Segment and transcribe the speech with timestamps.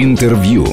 [0.00, 0.64] Интервью.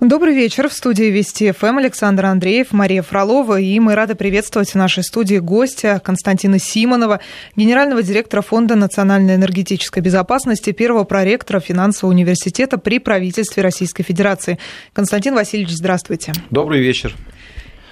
[0.00, 0.68] Добрый вечер.
[0.68, 3.60] В студии Вести ФМ Александр Андреев, Мария Фролова.
[3.60, 7.20] И мы рады приветствовать в нашей студии гостя Константина Симонова,
[7.54, 14.58] генерального директора Фонда национальной энергетической безопасности, первого проректора финансового университета при правительстве Российской Федерации.
[14.92, 16.32] Константин Васильевич, здравствуйте.
[16.50, 17.14] Добрый вечер.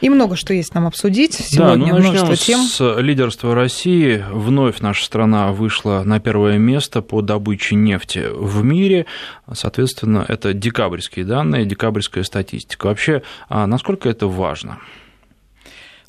[0.05, 1.32] И много что есть нам обсудить.
[1.32, 2.61] Сегодня да, ну, множество тем.
[2.61, 4.23] с лидерства России.
[4.30, 9.07] Вновь наша страна вышла на первое место по добыче нефти в мире.
[9.50, 12.89] Соответственно, это декабрьские данные, декабрьская статистика.
[12.89, 14.79] Вообще, а насколько это важно?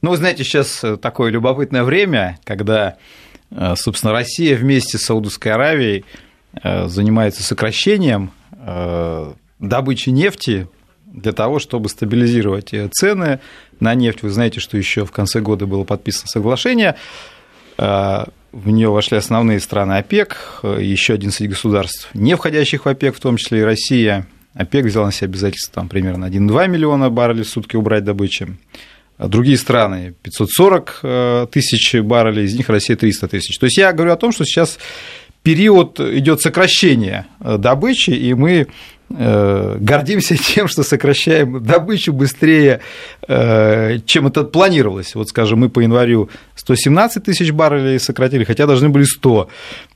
[0.01, 2.97] Ну, вы знаете, сейчас такое любопытное время, когда,
[3.51, 6.03] э, собственно, Россия вместе с Саудовской Аравией
[6.61, 10.67] э, занимается сокращением э, добычи нефти
[11.15, 13.39] для того, чтобы стабилизировать цены
[13.79, 14.21] на нефть.
[14.21, 16.95] Вы знаете, что еще в конце года было подписано соглашение.
[17.77, 23.19] А, в нее вошли основные страны ОПЕК, еще 11 государств, не входящих в ОПЕК, в
[23.19, 24.27] том числе и Россия.
[24.53, 28.55] ОПЕК взял на себя обязательство там, примерно 1,2 миллиона баррелей в сутки убрать добычи.
[29.17, 33.57] А другие страны 540 э, тысяч баррелей, из них Россия 300 тысяч.
[33.57, 34.77] То есть я говорю о том, что сейчас
[35.43, 42.81] период идет сокращения э, добычи, и мы Э, гордимся тем, что сокращаем добычу быстрее,
[43.27, 45.15] э, чем это планировалось.
[45.15, 49.49] Вот, скажем, мы по январю 117 тысяч баррелей сократили, хотя должны были 100.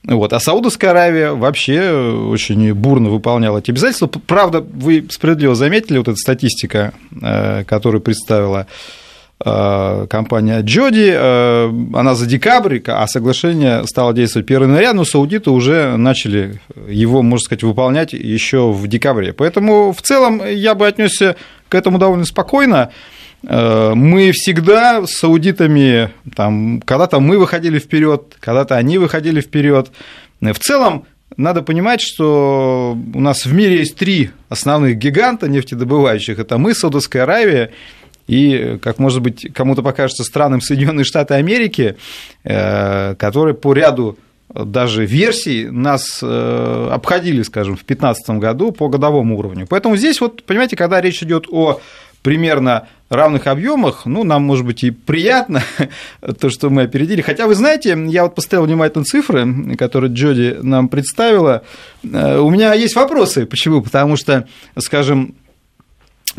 [0.03, 0.33] Вот.
[0.33, 4.07] А Саудовская Аравия вообще очень бурно выполняла эти обязательства.
[4.07, 8.99] Правда, вы справедливо заметили, вот эта статистика, э, которую представила Э,
[9.41, 15.95] компания Джоди, э, она за декабрь, а соглашение стало действовать 1 января, но саудиты уже
[15.95, 16.59] начали
[16.89, 19.31] его, можно сказать, выполнять еще в декабре.
[19.31, 21.37] Поэтому в целом я бы отнесся
[21.69, 22.91] к этому довольно спокойно.
[23.47, 29.89] Э, мы всегда с саудитами, там, когда-то мы выходили вперед, когда-то они выходили вперед.
[30.41, 31.05] В целом
[31.37, 36.39] надо понимать, что у нас в мире есть три основных гиганта нефтедобывающих.
[36.39, 37.71] Это мы, Саудовская Аравия
[38.29, 41.97] и, как может быть кому-то покажется странным, Соединенные Штаты Америки,
[42.43, 44.19] э, которые по ряду
[44.53, 49.65] даже версий нас э, обходили, скажем, в 2015 году по годовому уровню.
[49.67, 51.81] Поэтому здесь вот, понимаете, когда речь идет о
[52.21, 55.63] примерно равных объемах, ну, нам, может быть, и приятно
[56.39, 57.21] то, что мы опередили.
[57.21, 61.63] Хотя, вы знаете, я вот поставил внимательно цифры, которые Джоди нам представила.
[62.03, 63.47] Э, у меня есть вопросы.
[63.47, 63.81] Почему?
[63.81, 65.33] Потому что, скажем,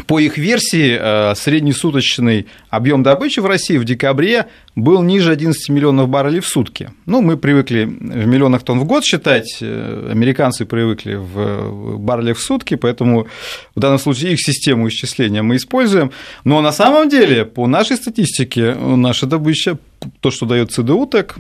[0.07, 4.47] по их версии, э, среднесуточный объем добычи в России в декабре
[4.77, 6.91] был ниже 11 миллионов баррелей в сутки.
[7.07, 12.43] Ну, мы привыкли в миллионах тонн в год считать, э, американцы привыкли в баррелях в
[12.43, 13.27] сутки, поэтому
[13.75, 16.13] в данном случае их систему исчисления мы используем.
[16.45, 19.77] Но на самом деле, по нашей статистике, наша добыча,
[20.21, 21.37] то, что дает ЦДУ, так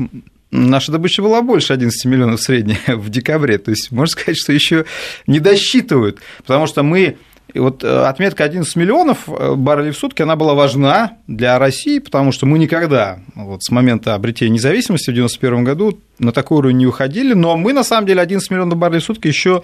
[0.51, 3.59] наша добыча была больше 11 миллионов средняя в декабре.
[3.59, 4.85] То есть, можно сказать, что еще
[5.27, 7.17] не досчитывают, потому что мы
[7.53, 11.99] и вот э, отметка 11 миллионов э, баррелей в сутки, она была важна для России,
[11.99, 16.79] потому что мы никогда вот с момента обретения независимости в 1991 году на такой уровень
[16.79, 19.63] не уходили, но мы на самом деле 11 миллионов баррелей в сутки еще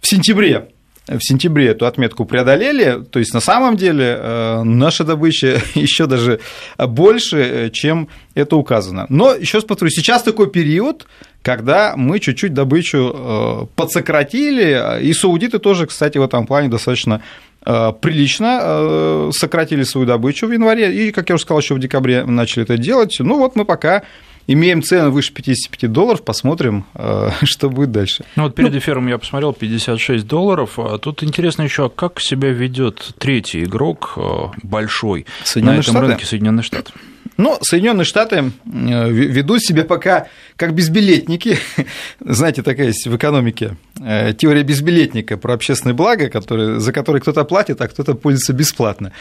[0.00, 0.68] в сентябре
[1.08, 6.40] в сентябре эту отметку преодолели, то есть на самом деле э, наша добыча еще даже
[6.78, 9.06] больше, чем это указано.
[9.08, 11.06] Но еще раз повторю, сейчас такой период,
[11.46, 17.22] когда мы чуть-чуть добычу э, подсократили, и саудиты тоже, кстати, в этом плане достаточно
[17.64, 21.78] э, прилично э, сократили свою добычу в январе, и, как я уже сказал, еще в
[21.78, 23.18] декабре начали это делать.
[23.20, 24.02] Ну вот мы пока
[24.48, 26.84] имеем цены выше 55 долларов, посмотрим,
[27.44, 28.24] что будет дальше.
[28.34, 30.80] Ну вот перед эфиром я посмотрел 56 долларов.
[30.80, 34.18] А тут интересно еще, а как себя ведет третий игрок
[34.64, 36.00] большой на этом Штаты?
[36.00, 36.90] рынке Соединенные Штаты?
[37.36, 41.58] Но Соединенные Штаты э, ведут себя пока как безбилетники.
[42.20, 47.44] Знаете, такая есть в экономике э, теория безбилетника про общественное благо, который, за которое кто-то
[47.44, 49.12] платит, а кто-то пользуется бесплатно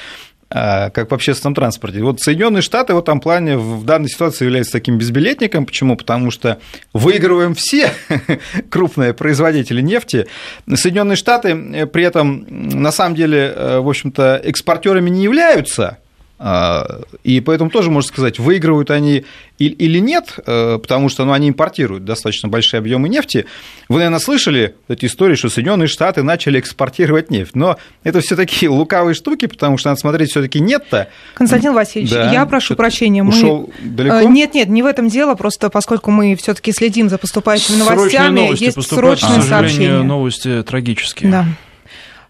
[0.49, 2.01] а, как в общественном транспорте.
[2.03, 5.65] Вот Соединенные Штаты в этом плане в данной ситуации являются таким безбилетником.
[5.65, 5.97] Почему?
[5.97, 6.59] Потому что
[6.93, 7.91] выигрываем все
[8.69, 10.27] крупные производители нефти.
[10.73, 15.97] Соединенные Штаты э, при этом на самом деле, в общем-то, экспортерами не являются,
[16.37, 19.23] и поэтому тоже можно сказать, выигрывают они
[19.57, 23.45] или нет, э, потому что ну, они импортируют достаточно большие объемы нефти.
[23.87, 27.55] Вы, наверное, слышали эти истории, что Соединенные Штаты начали экспортировать нефть.
[27.55, 31.07] Но это все такие лукавые штуки, потому что надо смотреть все-таки нет-то.
[31.35, 32.31] Константин Васильевич, да.
[32.33, 33.23] я прошу прощения.
[33.23, 33.29] Мы...
[33.29, 34.17] Ушел далеко?
[34.17, 38.41] Э, нет, нет, не в этом дело, просто поскольку мы все-таки следим за поступающими новостями,
[38.41, 40.03] новости есть срочные сообщения.
[40.03, 41.31] Новости трагические.
[41.31, 41.45] Да.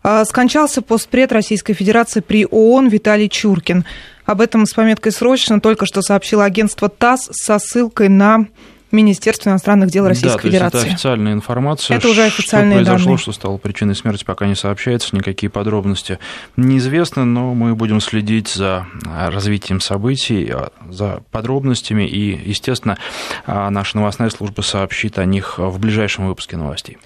[0.07, 3.85] А, скончался постпред Российской Федерации при ООН Виталий Чуркин.
[4.25, 8.45] Об этом с пометкой «Срочно» только что сообщило агентство ТАСС со ссылкой на
[8.91, 10.71] Министерства иностранных дел Российской да, Федерации.
[10.71, 11.97] То есть это официальная информация.
[11.97, 13.17] Это уже официальные что произошло, данные.
[13.17, 16.19] что стало причиной смерти, пока не сообщается, никакие подробности
[16.55, 20.53] неизвестны, но мы будем следить за развитием событий,
[20.87, 22.99] за подробностями, и, естественно,
[23.47, 26.99] наша новостная служба сообщит о них в ближайшем выпуске новостей.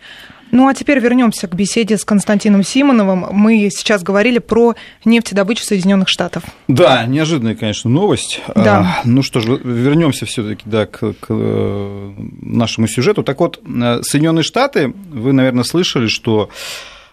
[0.52, 3.28] Ну а теперь вернемся к беседе с Константином Симоновым.
[3.32, 4.76] Мы сейчас говорили про
[5.06, 6.44] нефтедобычу Соединенных Штатов.
[6.68, 8.42] Да, неожиданная, конечно, новость.
[8.56, 8.80] Да.
[8.80, 13.24] А, ну что ж, вернемся все-таки да, к, к э, нашему сюжету.
[13.24, 16.50] Так вот, э, Соединенные Штаты, вы, наверное, слышали, что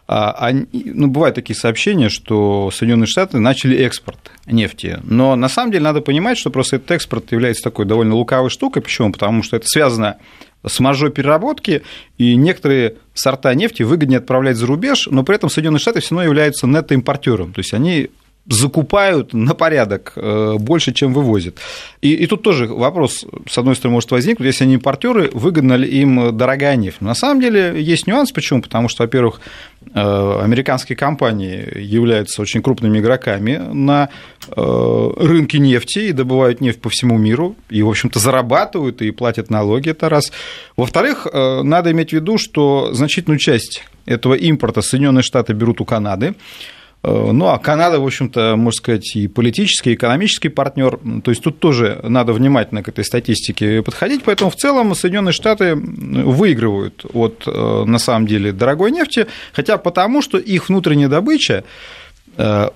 [0.08, 5.00] а, они, ну, бывают такие сообщения, что Соединенные Штаты начали экспорт нефти.
[5.02, 8.82] Но на самом деле надо понимать, что просто этот экспорт является такой довольно лукавой штукой.
[8.82, 9.12] Почему?
[9.12, 10.16] Потому что это связано
[10.66, 11.82] с маржой переработки,
[12.18, 16.24] и некоторые сорта нефти выгоднее отправлять за рубеж, но при этом Соединенные Штаты все равно
[16.24, 17.52] являются нетоимпортером.
[17.52, 18.10] То есть они
[18.48, 21.56] закупают на порядок э, больше, чем вывозят.
[22.00, 25.88] И, и тут тоже вопрос, с одной стороны, может возникнуть, если они импортеры, выгодна ли
[25.88, 26.98] им дорогая нефть.
[27.00, 28.62] Но на самом деле есть нюанс, почему?
[28.62, 29.40] Потому что, во-первых,
[29.92, 34.10] э, американские компании являются очень крупными игроками на
[34.48, 39.50] э, рынке нефти и добывают нефть по всему миру, и, в общем-то, зарабатывают и платят
[39.50, 40.30] налоги, это раз.
[40.76, 46.34] Во-вторых, надо иметь в виду, что значительную часть этого импорта Соединенные Штаты берут у Канады,
[47.08, 50.98] ну, а Канада, в общем-то, можно сказать, и политический, и экономический партнер.
[51.22, 54.24] То есть тут тоже надо внимательно к этой статистике подходить.
[54.24, 60.36] Поэтому в целом Соединенные Штаты выигрывают от, на самом деле, дорогой нефти, хотя потому, что
[60.38, 61.62] их внутренняя добыча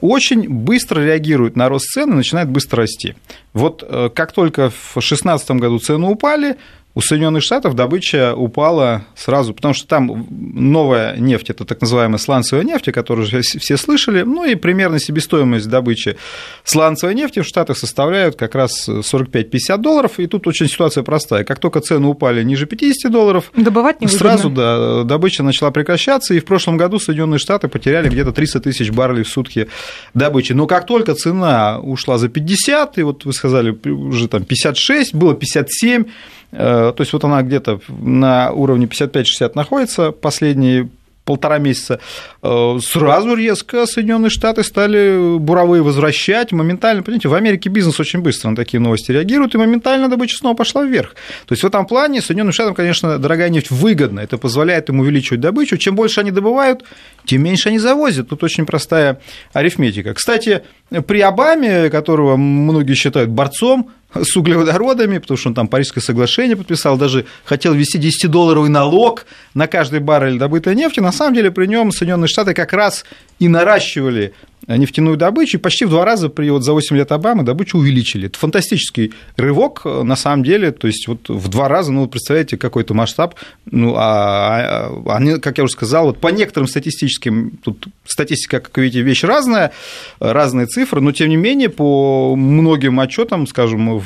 [0.01, 3.15] очень быстро реагирует на рост цен и начинает быстро расти.
[3.53, 3.83] Вот
[4.15, 6.57] как только в 2016 году цены упали,
[6.93, 12.65] у Соединенных Штатов добыча упала сразу, потому что там новая нефть, это так называемая сланцевая
[12.65, 16.17] нефть, о которой все слышали, ну и примерно себестоимость добычи
[16.65, 21.45] сланцевой нефти в Штатах составляют как раз 45-50 долларов, и тут очень ситуация простая.
[21.45, 26.41] Как только цены упали ниже 50 долларов, Добывать не сразу да, добыча начала прекращаться, и
[26.41, 29.69] в прошлом году Соединенные Штаты потеряли где-то 300 тысяч баррелей в сутки
[30.15, 30.55] добычи.
[30.55, 35.35] Но как только цена ушла за 50, и вот вы сказали, уже там 56, было
[35.35, 36.05] 57,
[36.51, 40.89] то есть вот она где-то на уровне 55-60 находится последние
[41.27, 42.01] полтора месяца,
[42.43, 48.57] сразу резко Соединенные Штаты стали буровые возвращать, моментально, понимаете, в Америке бизнес очень быстро на
[48.57, 51.15] такие новости реагирует, и моментально добыча снова пошла вверх.
[51.47, 55.41] То есть в этом плане Соединенным Штатам, конечно, дорогая нефть выгодна, это позволяет им увеличивать
[55.41, 56.83] добычу, чем больше они добывают,
[57.31, 58.29] тем меньше они завозят.
[58.29, 59.21] Тут очень простая
[59.53, 60.15] арифметика.
[60.15, 60.63] Кстати,
[61.07, 66.99] при Обаме, которого многие считают борцом с углеводородами, потому что он там Парижское соглашение подписал,
[66.99, 70.99] даже хотел ввести 10-долларовый налог на каждый баррель добытой нефти.
[70.99, 73.05] На самом деле при нем Соединенные Штаты как раз
[73.39, 74.35] и наращивали
[74.77, 78.27] нефтяную добычу, и почти в два раза при, вот за 8 лет Обамы добычу увеличили.
[78.27, 82.95] Это фантастический рывок, на самом деле, то есть вот в два раза, ну, представляете, какой-то
[82.95, 83.35] масштаб,
[83.67, 88.77] ну, а, а они, как я уже сказал, вот по некоторым статистическим, тут статистика, как
[88.79, 89.73] видите, вещь разная,
[90.19, 94.05] разные цифры, но, тем не менее, по многим отчетам, скажем, в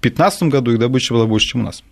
[0.00, 1.82] 2015 году их добыча была больше, чем у нас.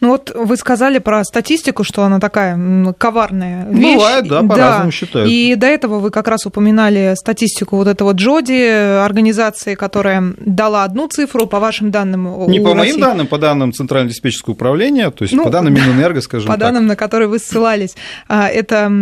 [0.00, 2.56] Ну вот вы сказали про статистику, что она такая
[2.98, 3.94] коварная вещь.
[3.94, 4.90] Бывает, да, по-разному да.
[4.90, 5.30] считают.
[5.30, 11.08] И до этого вы как раз упоминали статистику вот этого Джоди, организации, которая дала одну
[11.08, 12.46] цифру, по вашим данным.
[12.46, 12.92] Не по России.
[12.92, 16.52] моим данным, по данным Центрального диспетчерского управления, то есть ну, по данным Минэнерго, скажем по
[16.52, 16.60] так.
[16.60, 17.96] По данным, на которые вы ссылались.
[18.28, 18.92] Это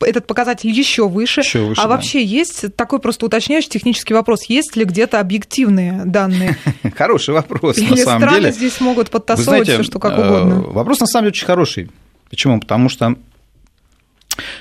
[0.00, 1.40] этот показатель еще выше.
[1.40, 1.88] Еще выше а да.
[1.90, 6.56] вообще есть такой просто уточняющий технический вопрос: есть ли где-то объективные данные?
[6.96, 8.52] Хороший вопрос, на самом страны деле.
[8.52, 10.60] здесь могут подтасовывать все, что как угодно.
[10.60, 11.90] Вопрос на самом деле очень хороший.
[12.30, 12.60] Почему?
[12.60, 13.16] Потому что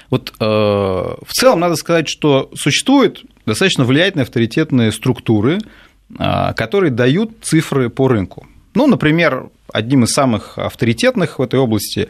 [0.09, 5.59] вот э, в целом надо сказать, что существуют достаточно влиятельные авторитетные структуры,
[6.17, 8.47] э, которые дают цифры по рынку.
[8.73, 12.07] Ну, например, одним из самых авторитетных в этой области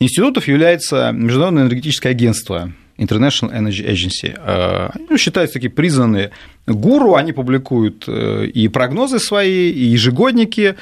[0.00, 4.92] институтов является Международное энергетическое агентство International Energy Agency.
[5.08, 6.32] Ну, считаются такие признанные
[6.66, 10.74] гуру, они публикуют и прогнозы свои, и ежегодники,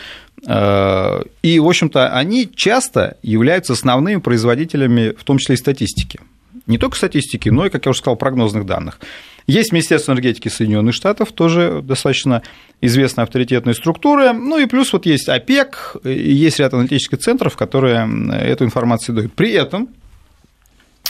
[0.42, 6.20] и, в общем-то, они часто являются основными производителями, в том числе и статистики.
[6.66, 8.98] Не только статистики, но и, как я уже сказал, прогнозных данных.
[9.46, 12.42] Есть Министерство энергетики Соединенных Штатов, тоже достаточно
[12.80, 14.32] известные авторитетные структуры.
[14.32, 19.34] Ну и плюс вот есть ОПЕК, есть ряд аналитических центров, которые эту информацию дают.
[19.34, 19.88] При этом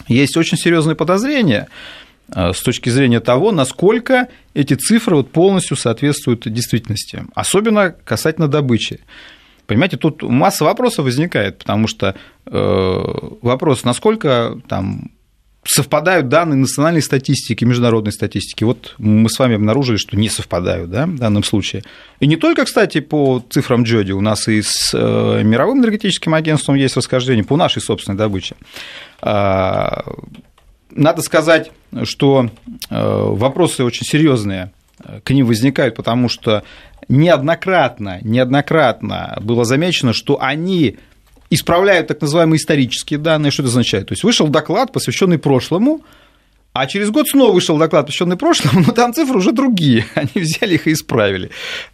[0.07, 1.69] есть очень серьезные подозрения
[2.28, 9.00] с точки зрения того, насколько эти цифры вот полностью соответствуют действительности, особенно касательно добычи.
[9.66, 12.14] Понимаете, тут масса вопросов возникает, потому что
[12.47, 13.02] э,
[13.43, 15.11] вопрос, насколько там
[15.67, 18.65] совпадают данные национальной статистики, международной статистики.
[18.65, 21.83] Вот мы с вами обнаружили, что не совпадают да, в данном случае.
[22.21, 26.77] И не только, кстати, по цифрам Джоди, у нас и с э, мировым энергетическим агентством
[26.77, 28.57] есть расхождение по нашей собственной добыче.
[29.21, 30.05] А,
[30.91, 31.73] надо сказать,
[32.05, 32.51] что
[32.89, 34.73] вопросы очень серьезные
[35.25, 36.63] к ним возникают, потому что
[37.09, 40.99] неоднократно, неоднократно было замечено, что они
[41.50, 43.50] исправляют так называемые исторические данные.
[43.50, 44.09] Что это означает?
[44.09, 46.05] То есть вышел доклад, посвященный прошлому,
[46.73, 50.05] а через год снова вышел доклад, посвященный прошлому, но там цифры уже другие.
[50.15, 51.50] Они взяли их и исправили.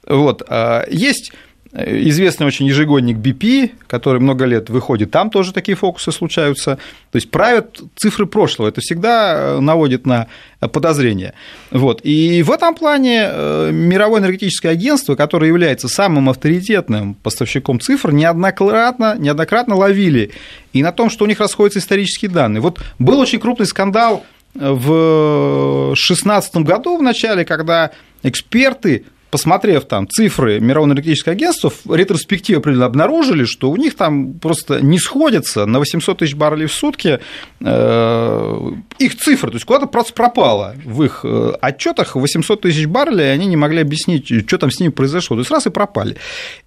[0.06, 0.42] Вот.
[0.48, 1.32] А, есть
[1.74, 6.78] известный очень ежегодник BP, который много лет выходит, там тоже такие фокусы случаются.
[7.10, 10.26] То есть правят цифры прошлого, это всегда наводит на
[10.60, 11.32] подозрения.
[11.70, 12.00] Вот.
[12.04, 19.16] И в этом плане э, Мировое энергетическое агентство, которое является самым авторитетным поставщиком цифр, неоднократно,
[19.18, 20.32] неоднократно ловили
[20.72, 22.60] и на том, что у них расходятся исторические данные.
[22.60, 24.24] Вот был очень крупный скандал
[24.54, 32.58] в 2016 году в начале, когда эксперты посмотрев там цифры Мирового энергетического агентства, в ретроспективе
[32.58, 37.18] определенно обнаружили, что у них там просто не сходятся на 800 тысяч баррелей в сутки
[37.60, 42.14] э, их цифры, то есть куда-то просто пропало в их э, отчетах.
[42.14, 45.50] 800 тысяч баррелей, и они не могли объяснить, что там с ними произошло, то есть
[45.50, 46.18] раз и пропали.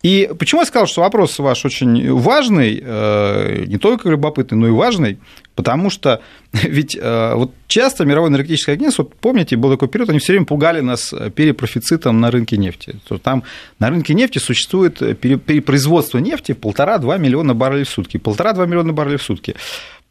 [0.01, 4.71] И почему я сказал, что вопрос ваш очень важный, э, не только любопытный, но и
[4.71, 5.19] важный,
[5.55, 6.21] Потому что
[6.53, 10.45] ведь э, вот часто мировое энергетическое агентство, вот помните, был такой период, они все время
[10.45, 12.95] пугали нас перепрофицитом на рынке нефти.
[13.07, 13.43] То там
[13.79, 18.17] на рынке нефти существует перепроизводство нефти полтора-два миллиона баррелей в сутки.
[18.17, 19.55] Полтора-два миллиона баррелей в сутки.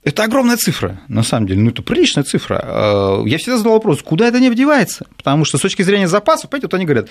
[0.05, 2.61] Это огромная цифра, на самом деле, ну это приличная цифра.
[2.63, 5.07] Э, я всегда задал вопрос, куда эта нефть девается?
[5.17, 7.09] Потому что с точки зрения запасов, понимаете, вот они говорят,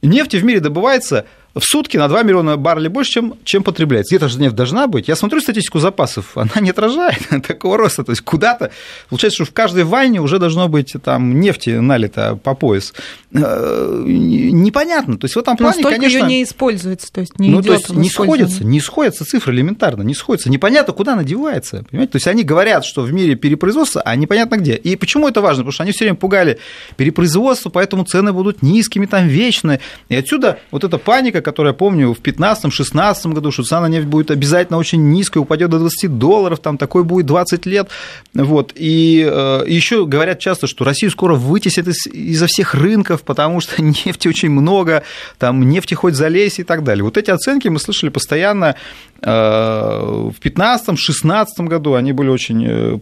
[0.00, 4.14] нефти в мире добывается в сутки на 2 миллиона баррелей больше, чем, чем потребляется.
[4.14, 5.08] Где-то же нефть должна быть.
[5.08, 8.04] Я смотрю статистику запасов, она не отражает такого роста.
[8.04, 8.70] То есть куда-то,
[9.08, 12.92] получается, что в каждой ванне уже должно быть там нефти налито по пояс.
[13.32, 15.18] Э, непонятно.
[15.18, 16.26] То есть в этом плане, Но конечно...
[16.26, 20.14] не используется, то есть не ну, то есть не сходятся, не сходятся цифры элементарно, не
[20.14, 20.50] сходятся.
[20.50, 21.84] Непонятно, куда она девается.
[21.90, 22.12] Понимаете?
[22.12, 24.74] То есть они говорят, что в мире перепроизводство, а непонятно где.
[24.74, 25.62] И почему это важно?
[25.62, 26.58] Потому что они все время пугали
[26.96, 29.80] перепроизводство, поэтому цены будут низкими, там вечные.
[30.08, 33.88] И отсюда вот эта паника, графика, которую я помню в 2015-2016 году, что цена на
[33.88, 37.88] нефть будет обязательно очень низкая, упадет до 20 долларов, там такой будет 20 лет.
[38.34, 38.72] Вот.
[38.76, 43.82] И э, еще говорят часто, что Россию скоро вытесят из, изо всех рынков, потому что
[44.06, 45.02] нефти очень много,
[45.38, 47.04] там нефти хоть залезь и так далее.
[47.04, 48.74] Вот эти оценки мы слышали постоянно
[49.22, 52.98] э, в 2015-2016 году, они были очень э,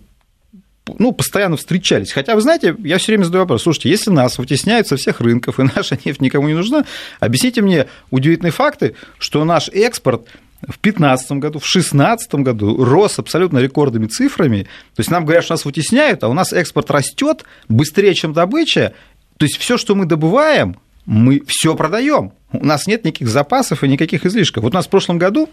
[0.98, 2.12] ну, постоянно встречались.
[2.12, 5.60] Хотя, вы знаете, я все время задаю вопрос, слушайте, если нас вытесняют со всех рынков,
[5.60, 6.84] и наша нефть никому не нужна,
[7.20, 10.26] объясните мне удивительные факты, что наш экспорт
[10.62, 14.64] в 2015 году, в 2016 году рос абсолютно рекордными цифрами.
[14.94, 18.92] То есть нам говорят, что нас вытесняют, а у нас экспорт растет быстрее, чем добыча.
[19.36, 20.76] То есть все, что мы добываем,
[21.06, 22.32] мы все продаем.
[22.52, 24.64] У нас нет никаких запасов и никаких излишков.
[24.64, 25.48] Вот у нас в прошлом году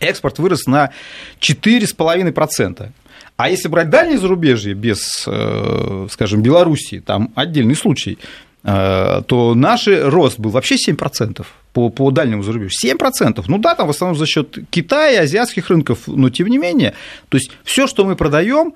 [0.00, 0.90] экспорт вырос на
[1.40, 2.90] 4,5%.
[3.36, 8.18] А если брать дальние зарубежье без, э, скажем, Белоруссии, там отдельный случай,
[8.64, 12.78] э, то наш рост был вообще 7% по, по дальнему зарубежью.
[12.82, 13.44] 7%.
[13.46, 16.94] Ну да, там в основном за счет Китая, азиатских рынков, но тем не менее.
[17.28, 18.72] То есть все, что мы продаем,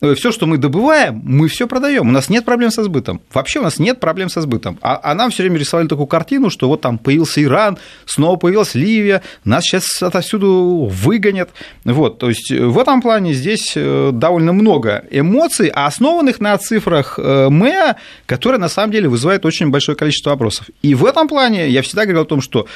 [0.00, 2.08] все, что мы добываем, мы все продаем.
[2.08, 3.20] У нас нет проблем со сбытом.
[3.32, 4.78] Вообще у нас нет проблем со сбытом.
[4.80, 8.74] А, а нам все время рисовали такую картину, что вот там появился Иран, снова появилась
[8.74, 11.50] Ливия, нас сейчас отовсюду выгонят.
[11.84, 17.48] Вот, то есть в этом плане здесь э, довольно много эмоций, основанных на цифрах э,
[17.50, 20.70] МЭА, которые на самом деле вызывают очень большое количество вопросов.
[20.80, 22.66] И в этом плане я всегда говорил о том, что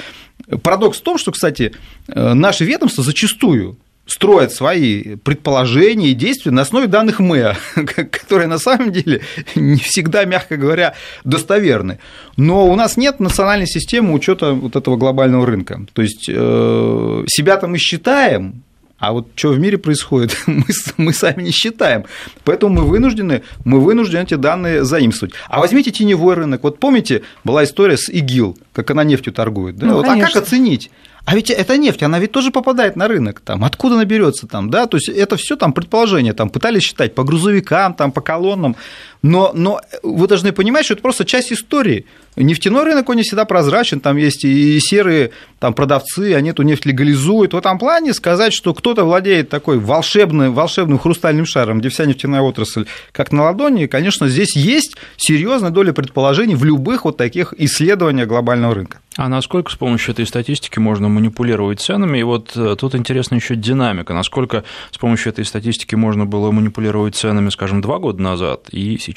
[0.62, 1.73] парадокс в том, что, кстати,
[2.07, 8.93] наше ведомство зачастую строят свои предположения и действия на основе данных МЭА, которые на самом
[8.93, 9.23] деле
[9.55, 10.95] не всегда, мягко говоря,
[11.25, 11.99] достоверны.
[12.37, 15.81] Но у нас нет национальной системы учета вот этого глобального рынка.
[15.93, 18.63] То есть э, себя-то мы считаем,
[18.99, 20.65] а вот что в мире происходит, мы,
[20.97, 22.05] мы сами не считаем.
[22.45, 25.35] Поэтому мы вынуждены, мы вынуждены эти данные заимствовать.
[25.49, 26.63] А возьмите теневой рынок.
[26.63, 29.77] Вот помните, была история с ИГИЛ, как она нефтью торгует.
[29.77, 29.87] Да?
[29.87, 30.91] Ну, вот, а как оценить?
[31.25, 34.69] А ведь эта нефть, она ведь тоже попадает на рынок, там, откуда она берется там,
[34.69, 38.76] да, то есть это все там предположения, там пытались считать по грузовикам, там, по колоннам,
[39.25, 42.04] но, но вы должны понимать, что это просто часть истории.
[42.37, 46.85] нефтяной рынок, он не всегда прозрачен, там есть и серые там, продавцы, они эту нефть
[46.85, 47.54] легализуют.
[47.54, 52.43] В этом плане сказать, что кто-то владеет такой волшебным, волшебным хрустальным шаром, где вся нефтяная
[52.43, 58.28] отрасль как на ладони, конечно, здесь есть серьезная доля предположений в любых вот таких исследованиях
[58.28, 58.99] глобального рынка.
[59.16, 62.19] А насколько с помощью этой статистики можно манипулировать ценами?
[62.19, 64.12] И вот э, тут интересна еще динамика.
[64.12, 69.13] Насколько с помощью этой статистики можно было манипулировать ценами, скажем, два года назад и сейчас?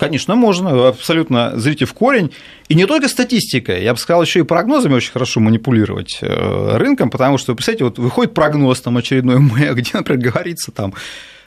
[0.00, 2.32] Конечно, можно, абсолютно зрите в корень.
[2.68, 7.10] И не только статистикой, я бы сказал, еще и прогнозами очень хорошо манипулировать э, рынком,
[7.10, 9.38] потому что, представляете, вот выходит прогноз там очередной,
[9.74, 10.94] где, например, говорится там,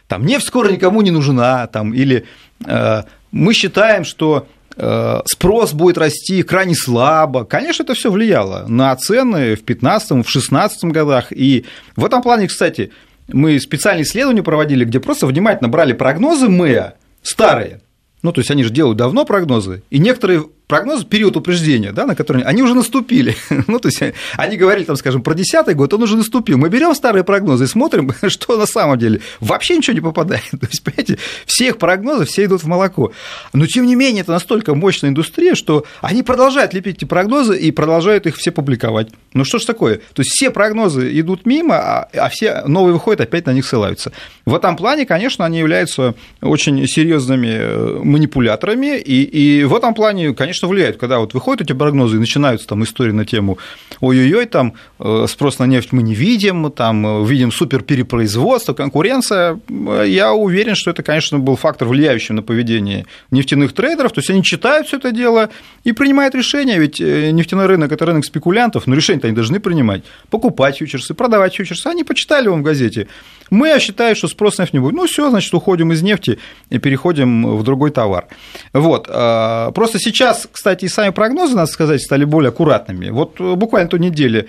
[0.08, 2.26] там нефть скоро никому не нужна, там, или
[2.64, 3.02] э,
[3.32, 4.46] мы считаем, что
[4.78, 7.46] э, спрос будет расти крайне слабо.
[7.46, 11.32] Конечно, это все влияло на цены в 2015, в 2016 годах.
[11.32, 11.66] И
[11.96, 12.92] в этом плане, кстати,
[13.30, 17.82] мы специальные исследования проводили, где просто внимательно брали прогнозы МЭА, старые,
[18.22, 22.16] ну, то есть они же делают давно прогнозы, и некоторые прогноз, период упреждения, да, на
[22.16, 23.36] который они уже наступили.
[23.68, 24.02] ну, то есть
[24.38, 26.58] они говорили, там, скажем, про 10 год, он уже наступил.
[26.58, 30.44] Мы берем старые прогнозы и смотрим, что на самом деле вообще ничего не попадает.
[30.52, 33.12] то есть, понимаете, все их прогнозы, все идут в молоко.
[33.54, 37.72] Но, тем не менее, это настолько мощная индустрия, что они продолжают лепить эти прогнозы и
[37.72, 39.10] продолжают их все публиковать.
[39.34, 39.98] Ну, что ж такое?
[40.14, 44.12] То есть, все прогнозы идут мимо, а, а все новые выходят, опять на них ссылаются.
[44.46, 50.34] В этом плане, конечно, они являются очень серьезными э, манипуляторами, и, и в этом плане,
[50.34, 53.58] конечно, конечно, влияет, когда вот выходят эти прогнозы и начинаются там истории на тему
[54.02, 59.60] ой-ой-ой, там э, спрос на нефть мы не видим, там э, видим супер перепроизводство, конкуренция.
[60.06, 64.12] Я уверен, что это, конечно, был фактор, влияющий на поведение нефтяных трейдеров.
[64.12, 65.50] То есть они читают все это дело
[65.86, 70.04] и принимают решения, ведь э, нефтяной рынок– это рынок спекулянтов, но решения они должны принимать,
[70.30, 71.88] покупать фьючерсы, продавать фьючерсы.
[71.88, 73.08] Они почитали вам в газете.
[73.50, 74.96] Мы считаем, что спрос на нефть не будет.
[74.96, 76.40] Ну, все, значит, уходим из нефти
[76.72, 78.26] и переходим в другой товар.
[78.74, 79.08] Вот.
[79.08, 83.10] Просто сейчас кстати, и сами прогнозы, надо сказать, стали более аккуратными.
[83.10, 84.48] Вот э, буквально ту неделю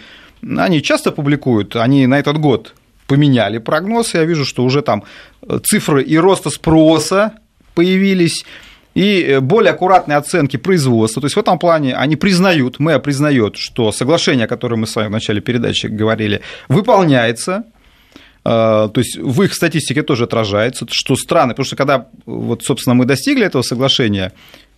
[0.58, 2.74] они часто публикуют, они на этот год
[3.06, 5.04] поменяли прогноз, я вижу, что уже там
[5.42, 7.32] э, цифры и роста спроса
[7.74, 8.44] появились,
[8.94, 11.20] и э, более аккуратные оценки производства.
[11.20, 14.96] То есть в этом плане они признают, мы признает, что соглашение, о котором мы с
[14.96, 17.64] вами в начале передачи говорили, выполняется,
[18.44, 23.06] то есть в их статистике тоже отражается, что страны, потому что когда, вот, собственно, мы
[23.06, 24.32] достигли этого соглашения,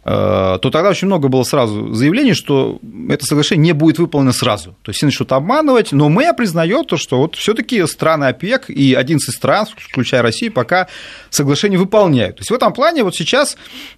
[0.07, 4.77] то тогда очень много было сразу заявлений, что это соглашение не будет выполнено сразу.
[4.83, 8.95] То есть все начнут обманывать, но мы признаем то, что вот все-таки страны ОПЕК и
[8.95, 10.87] 11 стран, включая Россию, пока
[11.31, 12.37] соглашение выполняют.
[12.37, 13.57] То есть в этом плане вот сейчас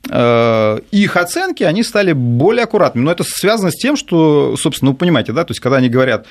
[0.09, 3.05] э, их оценки, они стали более аккуратными.
[3.05, 6.27] Но это связано с тем, что, собственно, ну, понимаете, да, то есть когда они говорят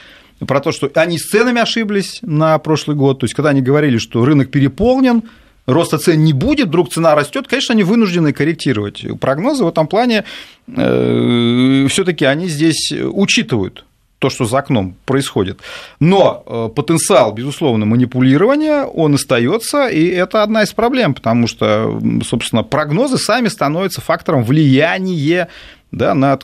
[0.47, 3.99] про то, что они с ценами ошиблись на прошлый год, то есть когда они говорили,
[3.99, 5.21] что рынок переполнен,
[5.67, 9.63] роста цен не будет, вдруг цена растет, конечно, они вынуждены корректировать прогнозы.
[9.63, 10.23] В этом плане
[10.67, 13.83] э, все-таки они здесь учитывают
[14.19, 15.59] то, что за окном происходит.
[15.99, 22.63] Но э, потенциал, безусловно, манипулирования, он остается, и это одна из проблем, потому что, собственно,
[22.63, 25.49] прогнозы сами становятся фактором влияния
[25.91, 26.37] да, на,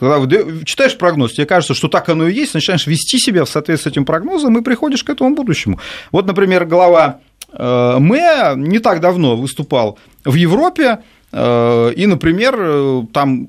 [0.65, 3.91] читаешь прогноз, тебе кажется, что так оно и есть, начинаешь вести себя в соответствии с
[3.91, 5.79] этим прогнозом и приходишь к этому будущему.
[6.11, 7.19] Вот, например, глава
[7.57, 10.99] Мэ не так давно выступал в Европе
[11.31, 13.47] э, и, например, э, там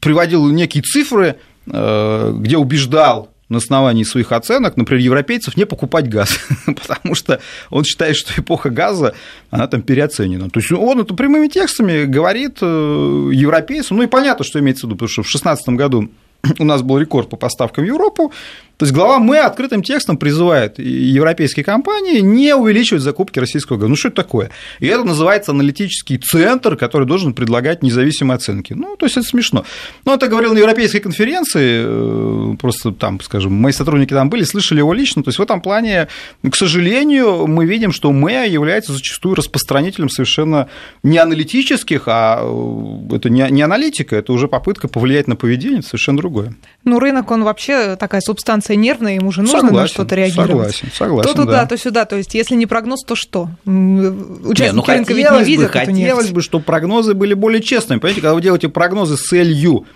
[0.00, 7.14] приводил некие цифры, где убеждал на основании своих оценок, например, европейцев не покупать газ, потому
[7.14, 9.14] что он считает, что эпоха газа,
[9.50, 10.50] она там переоценена.
[10.50, 14.96] То есть он это прямыми текстами говорит европейцам, ну и понятно, что имеется в виду,
[14.96, 16.10] потому что в 2016 году
[16.58, 18.32] у нас был рекорд по поставкам в Европу,
[18.76, 23.88] то есть глава Мы открытым текстом призывает европейские компании не увеличивать закупки российского газа.
[23.88, 24.50] Ну что это такое?
[24.80, 28.72] И это называется аналитический центр, который должен предлагать независимые оценки.
[28.72, 29.64] Ну, то есть это смешно.
[30.04, 34.78] Но это говорил на европейской конференции, э, просто там, скажем, мои сотрудники там были, слышали
[34.78, 35.22] его лично.
[35.22, 36.08] То есть в этом плане,
[36.48, 40.68] к сожалению, мы видим, что МЭА является зачастую распространителем совершенно
[41.02, 46.18] не аналитических, а э, это не аналитика, это уже попытка повлиять на поведение, это совершенно
[46.18, 46.54] другое.
[46.84, 50.48] Ну, рынок, он вообще такая субстанция ситуация нервная, ему же нужно согласен, на что-то реагировать.
[50.48, 51.30] Согласен, согласен.
[51.30, 51.66] То туда, да.
[51.66, 52.04] то сюда.
[52.04, 53.48] То есть, если не прогноз, то что?
[53.64, 57.98] Участники не, ну, рынка ведь не видят бы, Хотелось бы, чтобы прогнозы были более честными.
[57.98, 59.86] Понимаете, когда вы делаете прогнозы с целью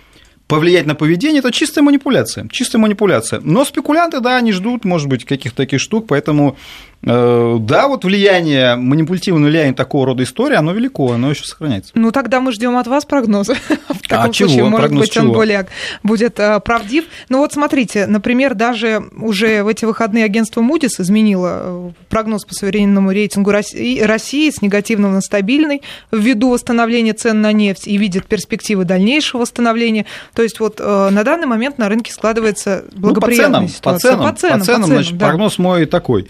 [0.47, 3.41] повлиять на поведение, это чистая манипуляция, чистая манипуляция.
[3.43, 6.57] Но спекулянты, да, они ждут, может быть, каких-то таких штук, поэтому
[7.01, 11.91] да, вот влияние, манипулятивное влияние такого рода истории, оно велико, оно еще сохраняется.
[11.95, 13.55] Ну, тогда мы ждем от вас прогноза.
[13.89, 14.49] В таком а чего?
[14.49, 15.25] случае, может Прогноз быть, чего?
[15.25, 15.67] он более
[16.03, 17.05] будет э, правдив.
[17.29, 22.53] Ну, вот смотрите, например, даже уже в эти выходные агентство Moody's изменило э, прогноз по
[22.53, 25.81] суверенному рейтингу России, с негативного на стабильный
[26.11, 30.05] ввиду восстановления цен на нефть и видит перспективы дальнейшего восстановления.
[30.33, 34.17] То есть вот э, на данный момент на рынке складывается благоприятная ну, по ценам, ситуация.
[34.17, 35.27] По ценам, по ценам, значит, да.
[35.27, 36.27] прогноз мой такой.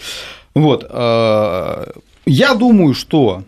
[0.57, 1.85] Вот, э,
[2.25, 3.43] я думаю, что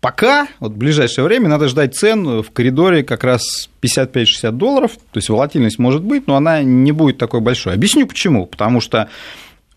[0.00, 5.18] пока, вот в ближайшее время, надо ждать цен в коридоре как раз 55-60 долларов, то
[5.18, 7.74] есть волатильность может быть, но она не будет такой большой.
[7.74, 8.46] Объясню почему.
[8.46, 9.10] Потому что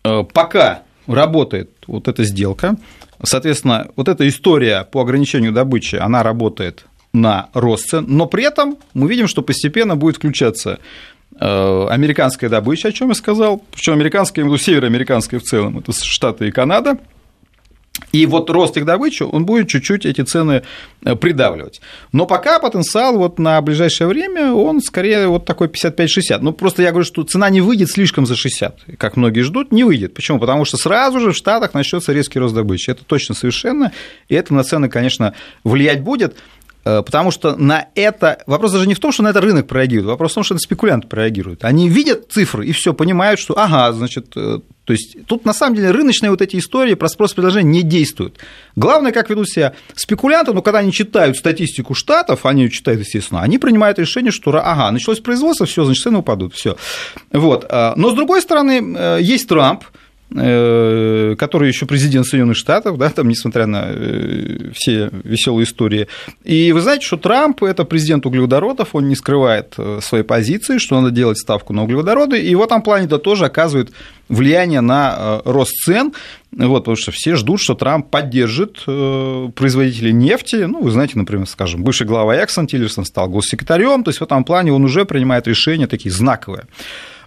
[0.06, 2.78] э, пока работает вот эта сделка,
[3.22, 8.78] соответственно, вот эта история по ограничению добычи, она работает на рост цен, но при этом
[8.94, 10.80] мы видим, что постепенно будет включаться
[11.41, 16.51] американская добыча, о чем я сказал, причем американская, ну, североамериканская в целом, это Штаты и
[16.51, 16.97] Канада,
[18.12, 20.63] и вот рост их добычи, он будет чуть-чуть эти цены
[21.04, 21.82] э, придавливать.
[22.12, 26.39] Но пока потенциал вот на ближайшее время, он скорее вот такой 55-60.
[26.41, 29.84] Ну, просто я говорю, что цена не выйдет слишком за 60, как многие ждут, не
[29.84, 30.13] выйдет.
[30.13, 30.39] Почему?
[30.39, 32.89] Потому что сразу же в Штатах начнется резкий рост добычи.
[32.89, 33.91] Это точно совершенно,
[34.27, 36.36] и это на цены, конечно, влиять будет.
[36.84, 38.41] Э, потому что на это...
[38.48, 40.62] Вопрос даже не в том, что на это рынок прореагирует, вопрос в том, что это
[40.62, 41.63] спекулянты прореагируют.
[41.63, 45.76] Они видят цифры и все понимают, что, ага, значит, э, то есть тут на самом
[45.76, 48.39] деле рыночные вот эти истории про спрос предложения не действуют.
[48.76, 53.41] Главное, как ведут себя спекулянты, но когда они читают статистику штатов, они ее читают, естественно,
[53.41, 56.78] они принимают решение, что, ага, началось производство, все, значит, цены упадут, все.
[57.32, 57.65] Вот.
[57.70, 59.84] Э, но с другой стороны, есть Трамп,
[60.34, 63.89] который еще президент Соединенных Штатов, да, там, несмотря на
[64.74, 66.08] все веселые истории.
[66.46, 71.13] И вы знаете, что Трамп– это президент углеводородов, он не скрывает своей позиции, что надо
[71.13, 73.91] делать ставку на углеводороды, и в этом плане это тоже оказывает
[74.30, 76.13] влияние на рост цен,
[76.54, 80.56] вот, потому что все ждут, что Трамп поддержит производителей нефти.
[80.56, 84.46] Ну, вы знаете, например, скажем, бывший глава Эксон Тиллерсон стал госсекретарем, то есть в этом
[84.46, 86.63] плане он уже принимает решения такие знаковые.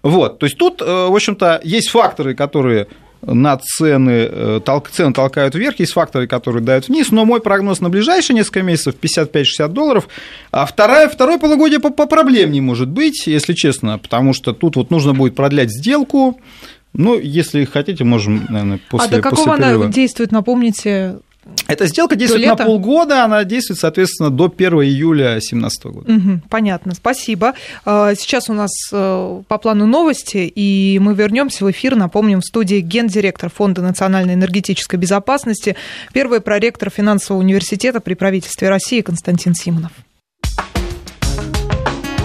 [0.05, 2.87] Вот, то есть тут, в общем-то, есть факторы, которые
[3.23, 4.61] на цены,
[4.93, 8.97] цены толкают вверх, есть факторы, которые дают вниз, но мой прогноз на ближайшие несколько месяцев
[9.01, 10.09] 55-60 долларов,
[10.53, 15.35] а второе, второе полугодие проблемнее может быть, если честно, потому что тут вот нужно будет
[15.35, 16.39] продлять сделку,
[16.93, 21.17] ну, если хотите, можем, наверное, после А до какого после она действует, напомните?
[21.67, 26.13] Эта сделка действует на полгода, она действует, соответственно, до 1 июля 2017 года.
[26.13, 27.55] Угу, понятно, спасибо.
[27.85, 31.97] Сейчас у нас по плану новости, и мы вернемся в эфир.
[31.97, 35.77] Напомним, в студии гендиректор Фонда национальной энергетической безопасности,
[36.13, 39.93] первый проректор финансового университета при правительстве России Константин Симонов.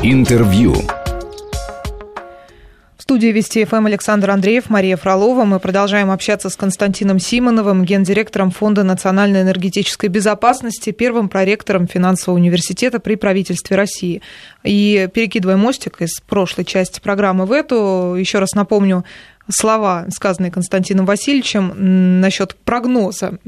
[0.02, 0.76] Интервью.
[3.10, 5.44] Студии Вести ФМ Александр Андреев, Мария Фролова.
[5.44, 13.00] Мы продолжаем общаться с Константином Симоновым, гендиректором Фонда национальной энергетической безопасности, первым проректором финансового университета
[13.00, 14.22] при правительстве России.
[14.64, 19.04] И перекидывая мостик из прошлой части программы в эту, еще раз напомню,
[19.50, 23.40] слова, сказанные Константином Васильевичем насчет прогноза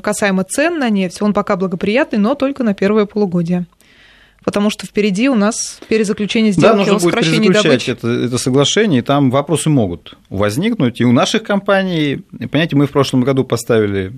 [0.00, 3.66] касаемо цен на нефть, он пока благоприятный, но только на первое полугодие
[4.48, 7.90] потому что впереди у нас перезаключение сделки да, нужно о будет добычи.
[7.90, 11.02] Это, это соглашение, и там вопросы могут возникнуть.
[11.02, 14.10] И у наших компаний, понимаете, мы в прошлом году поставили,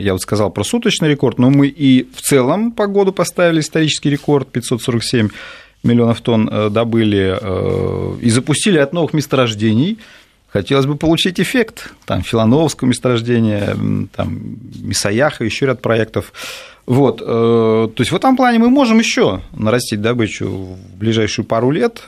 [0.00, 4.10] я вот сказал про суточный рекорд, но мы и в целом по году поставили исторический
[4.10, 5.28] рекорд 547
[5.84, 7.38] миллионов тонн добыли
[8.20, 9.98] и запустили от новых месторождений.
[10.48, 13.76] Хотелось бы получить эффект, там, Филановского месторождения,
[14.16, 16.32] там, Мисаяха, еще ряд проектов.
[16.88, 22.02] Вот, то есть в этом плане мы можем еще нарастить добычу в ближайшую пару лет,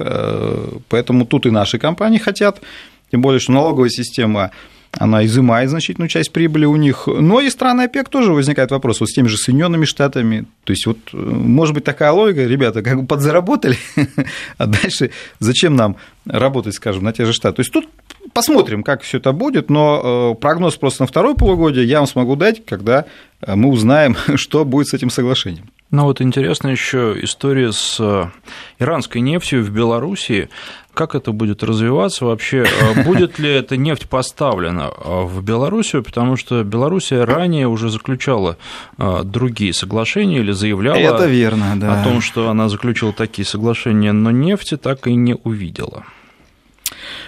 [0.89, 2.63] поэтому тут и наши компании хотят,
[3.11, 4.53] тем более, что налоговая система
[4.93, 7.07] она изымает значительную часть прибыли у них.
[7.07, 10.47] Но и страны ОПЕК тоже возникает вопрос вот с теми же Соединенными Штатами.
[10.65, 13.79] То есть, вот может быть такая логика, ребята, как бы подзаработали,
[14.59, 17.57] а дальше зачем нам работать, скажем, на те же Штаты.
[17.57, 17.89] То есть тут
[18.33, 22.65] посмотрим, как все это будет, но прогноз просто на второе полугодие я вам смогу дать,
[22.65, 23.05] когда
[23.47, 25.71] мы узнаем, что будет с этим соглашением.
[25.91, 28.31] Ну вот интересна еще история с
[28.79, 30.49] иранской нефтью в Белоруссии.
[30.95, 32.65] Как это будет развиваться вообще?
[33.05, 36.05] Будет ли эта нефть поставлена в Белоруссию?
[36.05, 38.57] Потому что Белоруссия ранее уже заключала
[38.99, 42.01] другие соглашения или заявляла это верно, да.
[42.01, 46.05] о том, что она заключила такие соглашения, но нефти так и не увидела.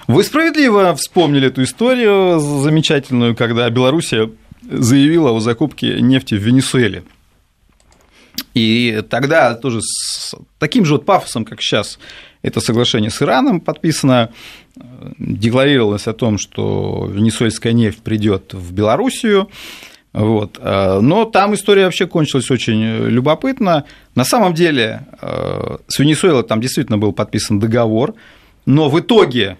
[0.07, 4.31] Вы справедливо вспомнили эту историю замечательную, когда Белоруссия
[4.63, 7.03] заявила о закупке нефти в Венесуэле.
[8.55, 11.99] И тогда тоже с таким же вот пафосом, как сейчас,
[12.43, 14.31] это соглашение с Ираном подписано,
[15.19, 19.49] декларировалось о том, что венесуэльская нефть придет в Белоруссию,
[20.13, 20.59] вот.
[20.63, 23.85] Но там история вообще кончилась очень любопытно.
[24.15, 25.07] На самом деле
[25.89, 28.15] с Венесуэлой там действительно был подписан договор,
[28.66, 29.59] но в итоге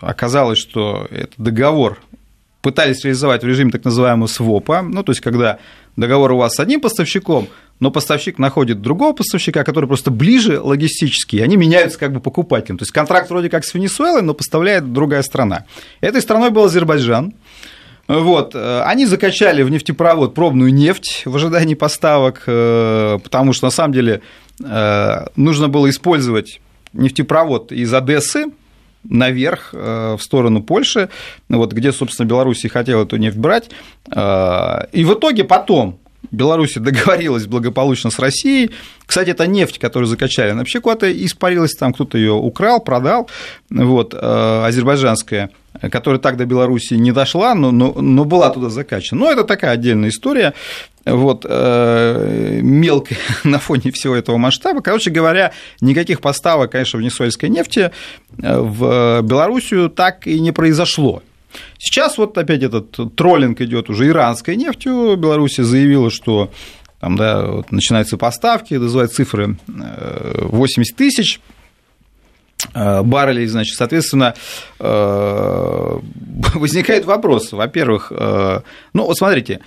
[0.00, 1.98] оказалось, что этот договор
[2.60, 5.58] пытались реализовать в режиме так называемого СВОПа, ну, то есть, когда
[5.96, 7.48] договор у вас с одним поставщиком,
[7.80, 12.78] но поставщик находит другого поставщика, который просто ближе логистически, и они меняются как бы покупателем.
[12.78, 15.64] То есть контракт вроде как с Венесуэлой, но поставляет другая страна.
[16.00, 17.34] Этой страной был Азербайджан.
[18.06, 18.54] Вот.
[18.54, 24.22] Они закачали в нефтепровод пробную нефть в ожидании поставок, э, потому что на самом деле
[24.62, 26.60] э, нужно было использовать
[26.92, 28.46] нефтепровод из Одессы,
[29.04, 31.08] наверх э, в сторону Польши,
[31.48, 33.70] вот, где, собственно, Беларусь хотела эту нефть брать.
[34.14, 35.98] Э, и в итоге потом
[36.30, 38.70] Беларусь договорилась благополучно с Россией.
[39.06, 43.28] Кстати, это нефть, которую закачали, она вообще куда-то испарилась, там кто-то ее украл, продал,
[43.68, 45.50] вот, э, азербайджанская,
[45.90, 49.22] которая так до Беларуси не дошла, но, но, но была туда закачана.
[49.22, 50.54] Но это такая отдельная история
[51.04, 54.80] вот, э, мелкой на фоне всего этого масштаба.
[54.80, 57.90] Короче говоря, никаких поставок, конечно, венесуэльской нефти
[58.38, 61.22] э, в Белоруссию так и не произошло.
[61.78, 65.16] Сейчас вот опять этот троллинг идет уже иранской нефтью.
[65.16, 66.50] Беларусь заявила, что
[67.00, 71.40] там, да, вот начинаются поставки, называют цифры 80 э, тысяч
[72.74, 74.36] баррелей, значит, соответственно,
[74.78, 79.62] возникает вопрос, во-первых, ну, вот смотрите,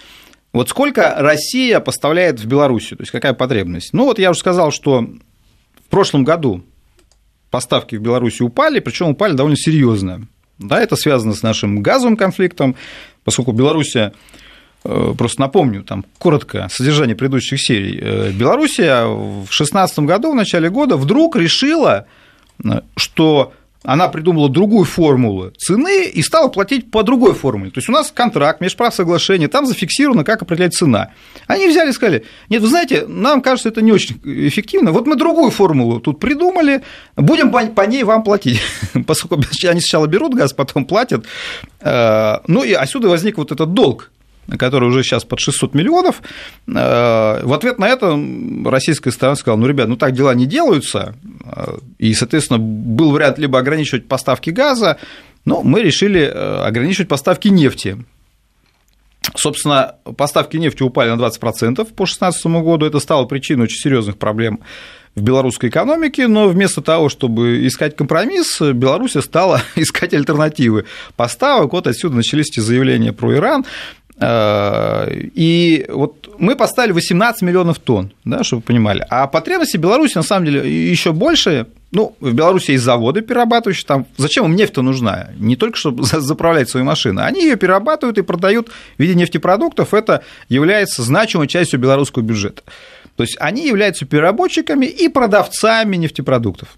[0.56, 3.89] вот сколько Россия поставляет в Белоруссию, то есть какая потребность?
[3.91, 6.63] Ну вот я уже сказал, что в прошлом году
[7.52, 10.30] поставки в Беларуси упали, причем упали довольно серьезно.
[10.60, 12.76] Да, это связано с нашим газовым конфликтом,
[13.24, 14.13] поскольку Белоруссия
[14.84, 18.00] э, Просто напомню, там коротко содержание предыдущих серий.
[18.02, 22.06] Э, Белоруссия в 2016 году, в начале года, вдруг решила,
[22.63, 23.54] э, что
[23.86, 27.71] она придумала другую формулу цены и стала платить по другой формуле.
[27.71, 31.12] То есть у нас контракт, межправ соглашение, там зафиксировано, как определять цена.
[31.48, 35.15] Они взяли и сказали, нет, вы знаете, нам кажется, это не очень эффективно, вот мы
[35.15, 36.82] другую формулу тут придумали,
[37.15, 38.62] будем по ней вам платить.
[39.08, 41.26] Поскольку они сначала берут газ, потом платят.
[41.82, 44.12] Э, ну и отсюда возник вот этот долг
[44.58, 46.21] который уже сейчас под 600 миллионов.
[46.67, 48.19] Э, в ответ на это
[48.65, 53.38] российская сторона сказала, ну, ребят, ну так дела не делаются, э, и, соответственно, был вариант
[53.38, 54.97] либо ограничивать поставки газа,
[55.45, 57.97] но мы решили э, ограничивать поставки нефти.
[59.36, 62.86] Собственно, поставки нефти упали на 20% по 2016 году.
[62.86, 64.60] Это стало причиной очень серьезных проблем
[65.15, 71.73] в белорусской экономике, но вместо того, чтобы искать компромисс, Беларусь стала искать альтернативы поставок.
[71.73, 73.65] Вот отсюда начались эти заявления про Иран.
[74.17, 79.06] Э, и вот мы поставили 18 миллионов тонн, да, чтобы вы понимали.
[79.10, 81.67] А потребности Беларуси на самом деле еще больше.
[81.91, 85.30] Ну, в Беларуси есть заводы перерабатывающие, там зачем им нефть-то нужна?
[85.38, 87.21] Не только чтобы заправлять свои машины.
[87.21, 89.93] Они ее перерабатывают и продают в виде нефтепродуктов.
[89.93, 92.63] Это является значимой частью белорусского бюджета.
[93.15, 96.78] То есть они являются переработчиками и продавцами нефтепродуктов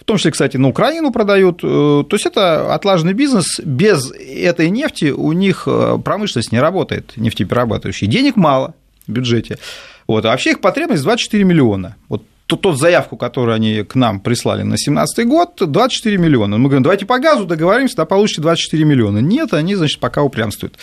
[0.00, 1.60] в том числе, кстати, на Украину продают.
[1.62, 3.60] Э, то есть это отлаженный бизнес.
[3.62, 8.08] Без этой нефти у них э, промышленность не работает, нефтеперерабатывающая.
[8.08, 8.74] Денег мало
[9.06, 9.58] в бюджете.
[10.06, 10.24] Вот.
[10.24, 11.96] А вообще их потребность 24 миллиона.
[12.08, 16.58] Вот тот, заявку, которую они к нам прислали на 2017 год, 24 миллиона.
[16.58, 19.18] Мы говорим, давайте по газу договоримся, да получите 24 миллиона.
[19.18, 20.76] Нет, они, значит, пока упрямствуют.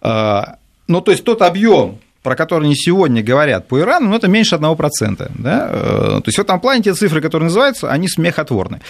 [0.00, 4.28] А, ну, то есть тот объем про которые они сегодня говорят по Ирану, ну, это
[4.28, 5.32] меньше 1%.
[5.38, 5.68] Да?
[5.70, 8.80] Э, то есть в этом плане те цифры, которые называются, они смехотворны.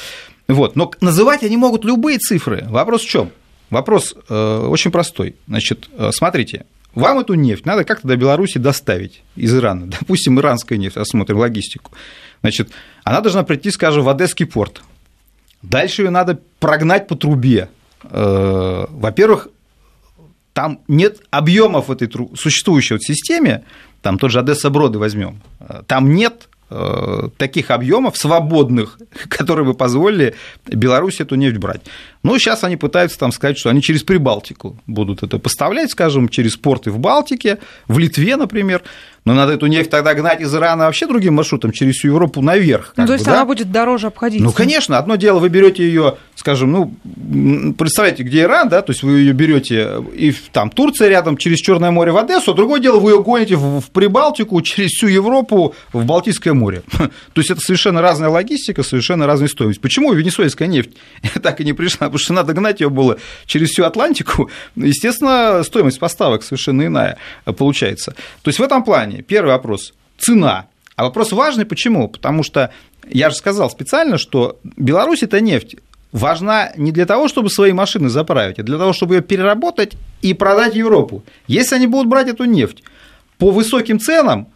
[0.48, 0.74] Вот.
[0.76, 2.64] Но называть они могут любые цифры.
[2.68, 3.30] Вопрос в чем?
[3.70, 5.36] Вопрос э, очень простой.
[5.46, 9.86] Значит, э, смотрите, вам эту нефть надо как-то до Беларуси доставить из Ирана.
[10.00, 11.92] Допустим, иранская нефть, рассмотрим логистику.
[12.40, 12.70] Значит,
[13.04, 14.82] она должна прийти, скажем, в Одесский порт.
[15.62, 17.68] Дальше ее надо прогнать по трубе.
[18.02, 19.48] Во-первых,
[20.52, 23.64] там нет объемов в этой существующей вот системе,
[24.02, 29.74] там тот же Одесса Броды возьмем, э, там нет э, таких объемов свободных, которые бы
[29.74, 30.34] позволили
[30.66, 31.82] Беларуси эту нефть брать.
[32.22, 36.56] Ну, сейчас они пытаются там сказать, что они через Прибалтику будут это поставлять, скажем, через
[36.56, 37.58] порты в Балтике,
[37.88, 38.82] в Литве, например.
[39.24, 42.94] Но надо эту нефть тогда гнать из Ирана вообще другим маршрутом, через всю Европу наверх.
[42.96, 43.46] Ну, то есть бы, она да?
[43.46, 44.44] будет дороже обходиться.
[44.44, 46.94] Ну, конечно, одно дело, вы берете ее, скажем, ну,
[47.74, 51.90] представляете, где Иран, да, то есть вы ее берете и там Турция рядом через Черное
[51.90, 55.74] море в Одессу, а другое дело, вы ее гоните в, в Прибалтику через всю Европу
[55.92, 56.82] в Балтийское море.
[56.92, 59.80] То есть это совершенно разная логистика, совершенно разная стоимость.
[59.82, 60.96] Почему венесуэльская нефть
[61.42, 62.06] так и не пришла?
[62.06, 64.50] Потому что надо гнать ее было через всю Атлантику.
[64.76, 68.14] Естественно, стоимость поставок совершенно иная получается.
[68.42, 70.66] То есть в этом плане плане первый вопрос– цена.
[70.96, 72.08] А вопрос важный почему?
[72.08, 72.70] Потому что
[73.08, 75.76] я же сказал специально, что Беларусь это нефть
[76.12, 80.34] важна не для того, чтобы свои машины заправить, а для того, чтобы ее переработать и
[80.34, 81.22] продать Европу.
[81.48, 82.82] Если они будут брать эту нефть
[83.38, 84.46] по высоким ценам,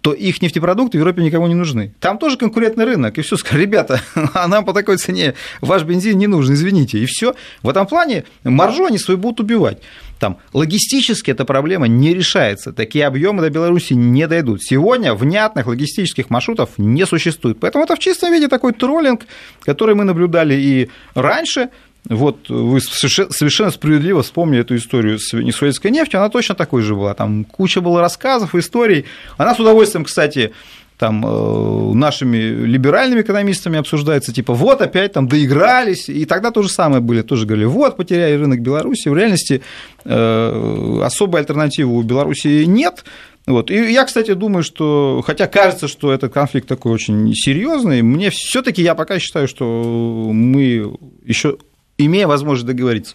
[0.00, 1.92] то их нефтепродукты в Европе никому не нужны.
[2.00, 4.00] Там тоже конкурентный рынок, и все, скажут, ребята,
[4.34, 7.34] а нам по такой цене ваш бензин не нужен, извините, и все.
[7.62, 9.78] В этом плане маржу они свою будут убивать.
[10.18, 12.72] Там логистически эта проблема не решается.
[12.72, 14.62] Такие объемы до Беларуси не дойдут.
[14.62, 17.58] Сегодня внятных логистических маршрутов не существует.
[17.60, 19.22] Поэтому это в чистом виде такой троллинг,
[19.62, 21.68] который мы наблюдали и раньше.
[22.08, 27.14] Вот вы совершенно справедливо вспомнили эту историю с несоветской нефтью, она точно такой же была.
[27.14, 29.06] Там куча было рассказов, историй.
[29.36, 30.52] Она с удовольствием, кстати,
[30.98, 36.68] там э, нашими либеральными экономистами обсуждается, типа, вот опять там доигрались, и тогда то же
[36.68, 39.62] самое были, тоже говорили, вот потеряли рынок Беларуси, в реальности
[40.04, 43.04] э, особой альтернативы у Беларуси нет,
[43.46, 43.70] вот.
[43.70, 48.82] И я, кстати, думаю, что, хотя кажется, что этот конфликт такой очень серьезный, мне все-таки
[48.82, 49.64] я пока считаю, что
[50.32, 51.58] мы еще
[51.98, 53.14] имея возможность договориться.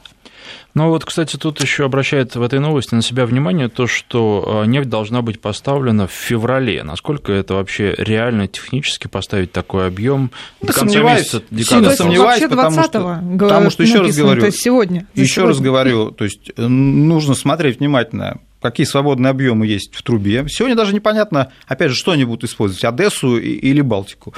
[0.74, 4.66] Ну вот, кстати, тут еще обращает в этой новости на себя внимание то, что а,
[4.66, 6.84] нефть должна быть поставлена в феврале.
[6.84, 12.84] Насколько это вообще реально технически поставить такой объем до конца сомневаюсь, месяца Сильно сомневаюсь, потому
[12.84, 15.50] что, потому что еще раз говорю, то есть сегодня, еще сегодня.
[15.50, 20.46] раз говорю, то есть э, нужно смотреть внимательно, какие свободные объемы есть в трубе.
[20.48, 24.34] Сегодня даже непонятно, опять же, что они будут использовать, Одессу или Балтику.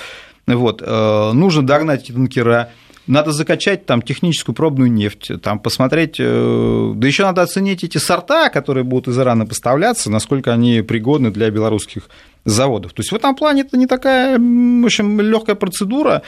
[0.48, 0.82] Вот.
[0.86, 2.72] Э, нужно догнать эти танкера
[3.08, 8.50] надо закачать там техническую пробную нефть, там посмотреть, э, да еще надо оценить эти сорта,
[8.50, 12.10] которые будут из Ирана поставляться, насколько они пригодны для белорусских
[12.46, 12.94] заводов.
[12.94, 16.22] То есть в этом плане это не такая, в общем, легкая процедура.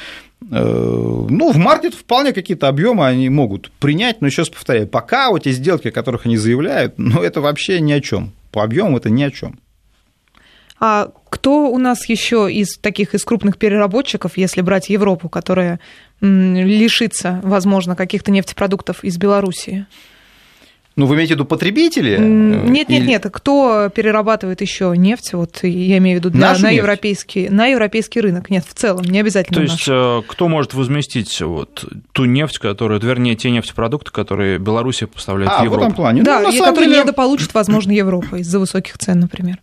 [0.51, 5.29] Э, ну, в марте вполне какие-то объемы они могут принять, но еще раз повторяю, пока
[5.29, 8.31] вот эти сделки, о которых они заявляют, ну, это вообще ни о чем.
[8.51, 9.59] По объемам это ни о чем.
[10.79, 15.81] А кто у нас еще из таких из крупных переработчиков, если брать Европу, которая
[16.21, 19.85] лишится, возможно, каких-то нефтепродуктов из Белоруссии?
[20.95, 22.17] Ну, вы имеете в виду потребители?
[22.17, 23.27] Нет, нет, нет.
[23.33, 25.33] Кто перерабатывает еще нефть?
[25.33, 28.49] Вот я имею в виду для, на, европейский, на европейский рынок.
[28.49, 29.57] Нет, в целом, не обязательно.
[29.57, 29.89] То есть, наш.
[29.89, 35.59] Э, кто может возместить вот ту нефть, которую, вернее, те нефтепродукты, которые Беларусь поставляет а,
[35.59, 35.81] в Европу?
[35.81, 36.23] в этом плане.
[36.23, 37.01] Да, ну, и которые деле...
[37.01, 39.59] недополучит, возможно, Европа из-за высоких цен, например.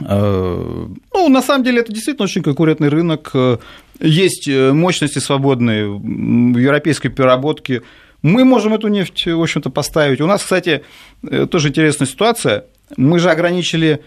[0.00, 3.32] Э, ну, на самом деле, это действительно очень конкурентный рынок.
[4.00, 7.82] Есть э, мощности свободные в европейской переработке.
[8.22, 10.20] Мы можем эту нефть, в общем-то, поставить.
[10.20, 10.82] У нас, кстати,
[11.22, 12.64] э, тоже интересная ситуация.
[12.96, 13.98] Мы же ограничили Э,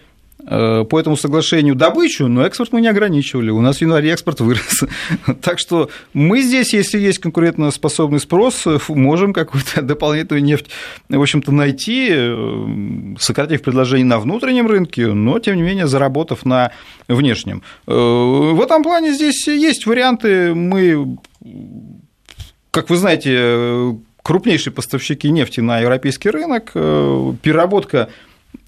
[0.46, 3.50] по этому соглашению добычу, но экспорт мы не ограничивали.
[3.50, 4.84] У нас в январе экспорт вырос.
[5.42, 10.66] Так что мы здесь, если есть конкурентоспособный спрос, можем какую-то дополнительную нефть,
[11.08, 16.70] в общем-то, найти, э, сократив предложение на внутреннем рынке, но, тем не менее, заработав на
[17.08, 17.62] внешнем.
[17.86, 20.54] Э, в этом плане здесь есть варианты.
[20.54, 21.18] Мы,
[22.70, 28.08] как вы знаете, крупнейшие поставщики нефти на европейский рынок, переработка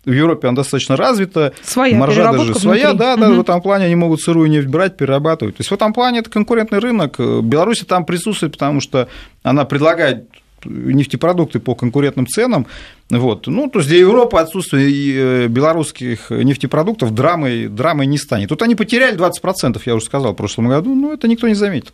[0.05, 3.37] в Европе она достаточно развита, своя маржа даже своя, да, да, угу.
[3.37, 5.57] в этом плане они могут сырую нефть брать, перерабатывать.
[5.57, 7.19] То есть в этом плане это конкурентный рынок.
[7.19, 9.09] Беларусь там присутствует, потому что
[9.43, 10.29] она предлагает
[10.65, 12.67] нефтепродукты по конкурентным ценам.
[13.11, 13.47] Вот.
[13.47, 18.49] Ну, то есть для Европы отсутствие э, белорусских нефтепродуктов драмой, драмой не станет.
[18.49, 21.93] Тут они потеряли 20%, я уже сказал, в прошлом году, но это никто не заметил.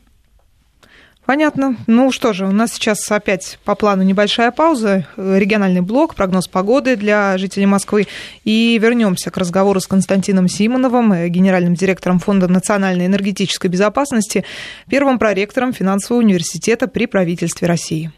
[1.27, 1.77] Понятно.
[1.87, 6.97] Ну что же, у нас сейчас опять по плану небольшая пауза, региональный блок, прогноз погоды
[6.97, 8.07] для жителей Москвы.
[8.45, 14.45] И вернемся к разговору с Константином Симоновым, генеральным директором Фонда национальной энергетической безопасности,
[14.91, 18.13] первым проректором финансового университета при правительстве России.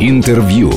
[0.00, 0.72] Интервью.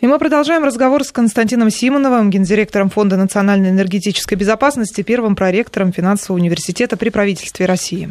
[0.00, 6.40] И мы продолжаем разговор с Константином Симоновым, гендиректором Фонда национальной энергетической безопасности, первым проректором финансового
[6.40, 8.10] университета при правительстве России.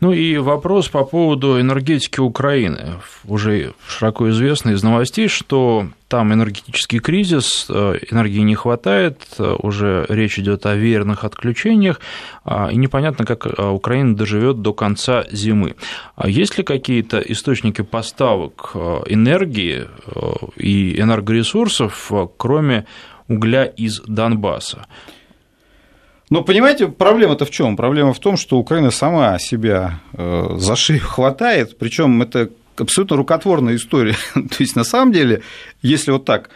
[0.00, 2.94] Ну и вопрос по поводу энергетики Украины.
[3.26, 10.06] Уже широко известно из новостей, что там энергетический кризис, э, энергии не хватает, э, уже
[10.08, 12.00] речь идет о веерных отключениях,
[12.44, 15.76] а, и непонятно, как э, Украина доживет до конца зимы.
[16.16, 18.72] А есть ли какие-то источники поставок
[19.06, 19.86] энергии
[20.56, 22.86] и энергоресурсов, кроме
[23.28, 24.86] угля из Донбасса?
[26.30, 27.76] Но понимаете, проблема-то в чем?
[27.76, 33.74] Проблема в том, что Украина сама себя э, за шею хватает, причем это абсолютно рукотворная
[33.74, 34.16] история.
[34.34, 35.42] То есть, на самом деле,
[35.82, 36.50] если вот так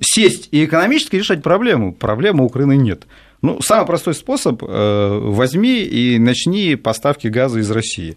[0.00, 3.06] сесть и экономически решать проблему, проблемы Украины нет.
[3.42, 8.16] Ну, самый простой способ э,– возьми и начни поставки газа из России.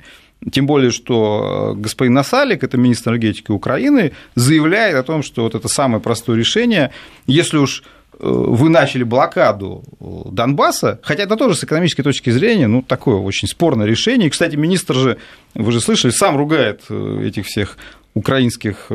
[0.51, 5.67] Тем более, что господин Насалик, это министр энергетики Украины, заявляет о том, что вот это
[5.67, 6.91] самое простое решение,
[7.25, 7.83] если уж
[8.19, 13.85] вы начали блокаду Донбасса, хотя это тоже с экономической точки зрения, ну, такое очень спорное
[13.85, 14.27] решение.
[14.27, 15.17] И, кстати, министр же,
[15.53, 17.77] вы же слышали, сам ругает этих всех
[18.15, 18.91] украинских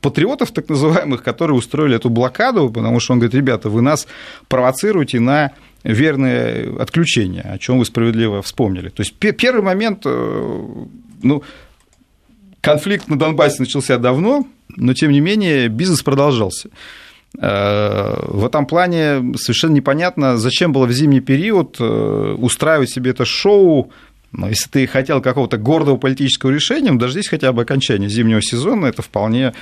[0.00, 4.08] патриотов, так называемых, которые устроили эту блокаду, потому что он говорит, ребята, вы нас
[4.48, 5.52] провоцируете на
[5.84, 8.88] верное отключение, о чем вы справедливо вспомнили.
[8.88, 11.44] То есть первый момент, ну,
[12.60, 16.70] конфликт на Донбассе начался давно, но тем не менее бизнес продолжался.
[17.38, 23.24] Э, в этом плане совершенно непонятно, зачем было в зимний период э, устраивать себе это
[23.24, 23.90] шоу,
[24.32, 28.86] но если ты хотел какого-то гордого политического решения, ну, дождись хотя бы окончания зимнего сезона,
[28.86, 29.54] это вполне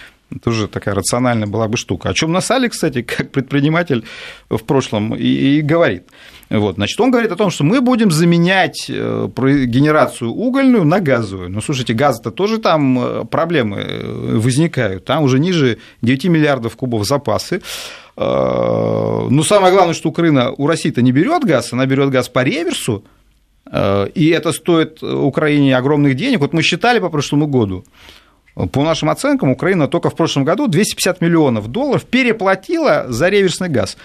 [0.42, 2.08] тоже такая рациональная была бы штука.
[2.08, 4.04] О чем Насали, кстати, как предприниматель
[4.48, 6.04] в прошлом и, и говорит.
[6.58, 9.28] Вот, значит, он говорит о том, что мы будем заменять э,
[9.66, 11.50] генерацию угольную на газовую.
[11.50, 15.04] Но, слушайте, газ-то тоже там э, проблемы э, возникают.
[15.04, 17.60] Там уже ниже 9 миллиардов кубов запасы.
[18.16, 23.02] Но самое главное, что Украина у России-то не берет газ, она берет газ по реверсу,
[24.14, 26.38] и это стоит Украине огромных денег.
[26.38, 27.84] Вот мы считали по прошлому году,
[28.54, 33.96] по нашим оценкам, Украина только в прошлом году 250 миллионов долларов переплатила за реверсный газ.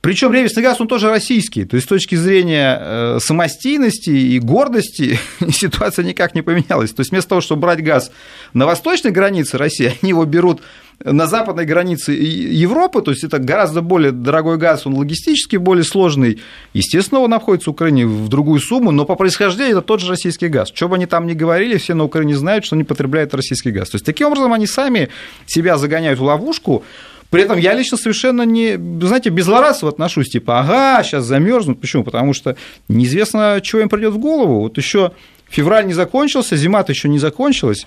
[0.00, 1.64] Причем реверсный газ, он тоже российский.
[1.64, 5.18] То есть с точки зрения э, самостийности и гордости
[5.50, 6.92] ситуация никак не поменялась.
[6.92, 8.12] То есть вместо того, чтобы брать газ
[8.52, 10.60] на восточной границе России, они его берут
[11.04, 16.40] на западной границе Европы, то есть это гораздо более дорогой газ, он логистически более сложный.
[16.72, 20.48] Естественно, он находится в Украине в другую сумму, но по происхождению это тот же российский
[20.48, 20.70] газ.
[20.74, 23.90] Что бы они там ни говорили, все на Украине знают, что они потребляют российский газ.
[23.90, 25.08] То есть таким образом они сами
[25.46, 26.84] себя загоняют в ловушку,
[27.30, 28.76] при этом я лично совершенно не,
[29.06, 31.80] знаете, беззлорадственно отношусь, типа, ага, сейчас замерзнут.
[31.80, 32.04] Почему?
[32.04, 32.56] Потому что
[32.88, 34.60] неизвестно, чего им придет в голову.
[34.60, 35.12] Вот еще
[35.48, 37.86] февраль не закончился, зима-то еще не закончилась.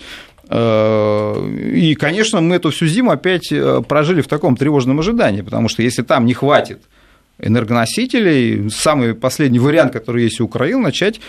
[0.50, 5.70] Э, и, конечно, мы эту всю зиму опять э, прожили в таком тревожном ожидании, потому
[5.70, 6.82] что если там не хватит
[7.40, 11.20] энергоносителей, самый последний вариант, который есть у Украины, начать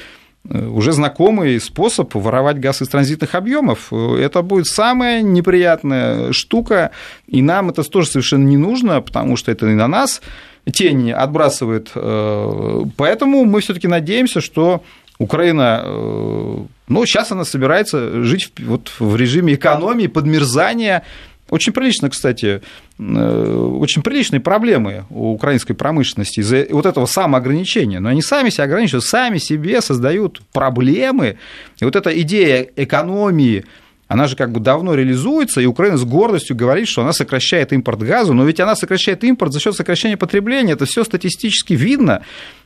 [0.49, 3.93] уже знакомый способ воровать газ из транзитных объемов.
[3.93, 6.90] Это будет самая неприятная штука,
[7.28, 10.20] и нам это тоже совершенно не нужно, потому что это и на нас
[10.70, 11.90] тень отбрасывает.
[11.95, 14.82] Э, поэтому мы все-таки надеемся, что
[15.18, 16.57] Украина, э,
[16.88, 21.05] ну, сейчас она собирается жить вот в режиме экономии, подмерзания,
[21.53, 22.62] очень прилично, кстати,
[22.98, 28.00] э, очень приличные проблемы у украинской промышленности из-за вот этого самоограничения.
[28.00, 31.36] Но они сами себя ограничивают, сами себе создают проблемы.
[31.78, 33.66] И вот эта идея экономии,
[34.09, 37.98] она же как бы давно реализуется, и Украина с гордостью говорит, что она сокращает импорт
[37.98, 42.22] газа, но ведь она сокращает импорт за счет сокращения потребления, это все статистически видно.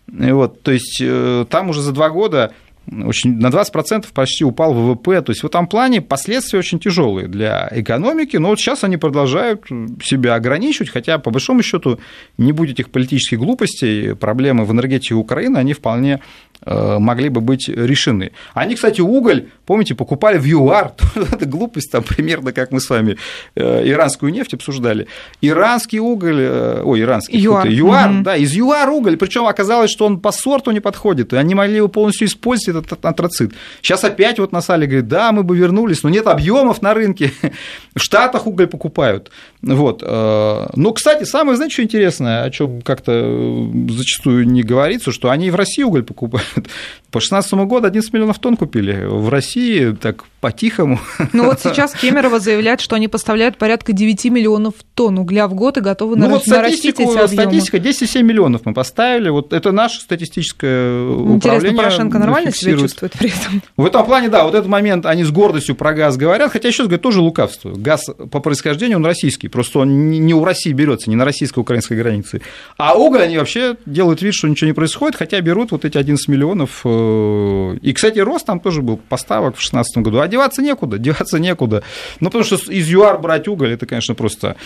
[0.07, 2.53] Вот, то есть э, там уже за два года
[2.91, 5.23] очень, на 20% почти упал ВВП.
[5.23, 9.67] То есть в этом плане последствия очень тяжелые для экономики, но вот сейчас они продолжают
[10.03, 11.99] себя ограничивать, хотя по большому счету
[12.39, 16.21] не будет этих политических глупостей, проблемы в энергетике Украины, они вполне
[16.65, 18.33] Э, могли бы быть решены.
[18.55, 20.95] Они, кстати, уголь, помните, покупали в ЮАР,
[21.33, 23.19] это глупость, там примерно как мы с вами
[23.55, 25.07] э, иранскую нефть обсуждали.
[25.43, 28.23] Иранский уголь, э, ой, иранский, ЮАР, ЮАР угу.
[28.23, 31.77] да, из ЮАР уголь, причем оказалось, что он по сорту не подходит, и они могли
[31.77, 33.53] его полностью использовать, этот антрацит.
[33.83, 37.33] Сейчас опять вот на сале говорит, да, мы бы вернулись, но нет объемов на рынке,
[37.95, 39.31] в Штатах уголь покупают.
[39.63, 40.03] Вот.
[40.03, 45.51] Но, кстати, самое, знаете, что интересное, о чем как-то зачастую не говорится, что они и
[45.51, 46.47] в России уголь покупают.
[47.11, 49.07] По 2016 году 11 миллионов тонн купили.
[49.07, 51.01] В России так по-тихому.
[51.33, 55.79] Ну вот сейчас Кемерово заявляет, что они поставляют порядка 9 миллионов тонн угля в год
[55.79, 57.27] и готовы ну, вот нарастить эти.
[57.27, 59.29] Статистика 10,7 миллионов мы поставили.
[59.29, 61.79] Вот это наше статистическое Интересно, управление.
[61.79, 63.63] Порошенко нормально себя чувствует при этом?
[63.77, 66.83] В этом плане, да, вот этот момент они с гордостью про газ говорят, хотя еще
[66.83, 67.73] раз говорю, тоже лукавство.
[67.75, 72.43] Газ по происхождению он российский, просто он не у России берется, не на российско-украинской границе.
[72.77, 76.29] А уголь они вообще делают вид, что ничего не происходит, хотя берут вот эти 11
[76.29, 76.81] миллионов.
[76.85, 80.21] Э, и, кстати, рост там тоже был поставок в 2016 году.
[80.21, 81.83] А деваться некуда, деваться некуда.
[82.21, 84.57] Ну, потому что из ЮАР брать уголь, это, конечно, просто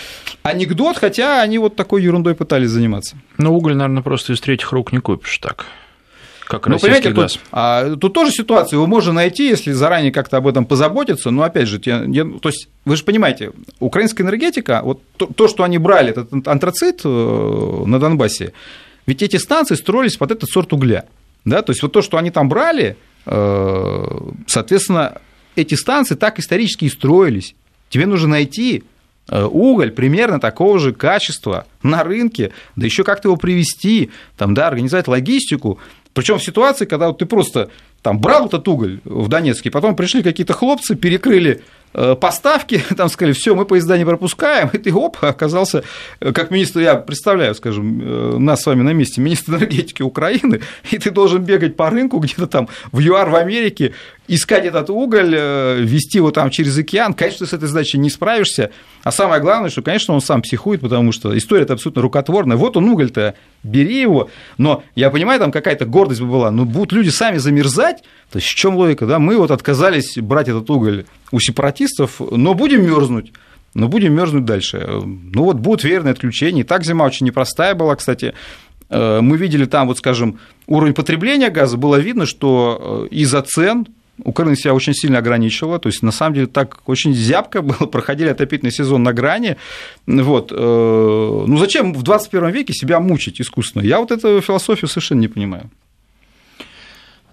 [0.43, 3.17] анекдот, хотя они вот такой ерундой пытались заниматься.
[3.39, 5.67] Но уголь, наверное, просто из третьих рук не купишь так
[6.51, 7.35] как ну, понимаете, газ.
[7.35, 11.43] Тут, а, тут тоже ситуация, его можно найти, если заранее как-то об этом позаботиться, но
[11.45, 15.63] опять же, я, я, то есть вы же понимаете, украинская энергетика, вот то, то, что
[15.63, 17.09] они брали, этот антрацит э,
[17.87, 18.53] на Донбассе,
[19.07, 21.05] ведь эти станции строились под этот сорт угля.
[21.45, 21.63] Да?
[21.63, 22.97] То есть вот то, что они там брали,
[23.27, 25.19] э, соответственно,
[25.55, 27.55] эти станции так исторически и строились.
[27.89, 28.85] Тебе нужно найти
[29.29, 34.69] э, уголь примерно такого же качества на рынке, да еще как-то его привести, там, да,
[34.69, 35.79] организовать логистику.
[36.13, 37.71] Причем в ситуации, когда вот ты просто
[38.03, 43.33] там брал этот уголь в Донецке, потом пришли какие-то хлопцы, перекрыли Э, поставки, там сказали,
[43.33, 45.83] все, мы поезда не пропускаем, и ты, оп, оказался,
[46.21, 50.61] э, как министр, я представляю, скажем, э, нас с вами на месте, министр энергетики Украины,
[50.93, 53.93] и ты должен бегать по рынку где-то там в ЮАР в Америке,
[54.35, 58.71] искать этот уголь, вести его там через океан, конечно, с этой задачей не справишься,
[59.03, 62.77] а самое главное, что, конечно, он сам психует, потому что история это абсолютно рукотворная, вот
[62.77, 67.09] он уголь-то, бери его, но я понимаю, там какая-то гордость бы была, но будут люди
[67.09, 71.41] сами замерзать, то есть в чем логика, да, мы вот отказались брать этот уголь у
[71.41, 73.33] сепаратистов, но будем мерзнуть.
[73.75, 74.85] Но будем мерзнуть дальше.
[75.05, 76.63] Ну вот будут верные отключения.
[76.63, 78.35] И так зима очень непростая была, кстати.
[78.89, 83.87] Э, мы видели там, вот скажем, уровень потребления газа, было видно, что э, из-за цен
[84.25, 88.29] Украина себя очень сильно ограничивала, то есть на самом деле так очень зябко было, проходили
[88.29, 89.57] отопительный сезон на грани.
[90.07, 90.53] Вот.
[90.53, 93.83] Э, ну зачем в 21 веке себя мучить искусственно?
[93.83, 95.71] Я вот эту философию совершенно не понимаю.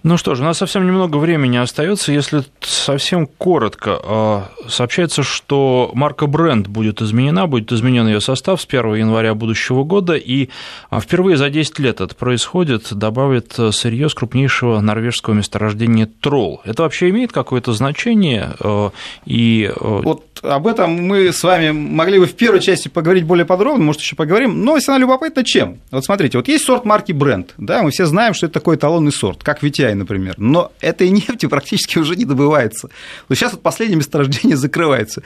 [0.04, 2.12] Ну что ж, у нас совсем немного времени остается.
[2.12, 8.64] Если совсем коротко, а, сообщается, что марка бренд будет изменена, будет изменен ее состав с
[8.66, 10.50] 1 января будущего года, и
[10.88, 16.60] а, впервые за 10 лет это происходит, добавит сырье с крупнейшего норвежского месторождения Тролл.
[16.64, 18.54] Это вообще имеет какое-то значение?
[18.60, 18.92] А,
[19.26, 19.72] и...
[19.80, 24.00] Вот об этом мы с вами могли бы в первой части поговорить более подробно, может,
[24.00, 24.64] еще поговорим.
[24.64, 25.78] Но если она любопытна, чем?
[25.90, 29.12] Вот смотрите, вот есть сорт марки бренд, да, мы все знаем, что это такой эталонный
[29.12, 30.34] сорт, как VTI, например.
[30.38, 32.88] Но этой нефти практически уже не добывается.
[33.28, 35.22] Но сейчас вот последнее месторождение закрывается.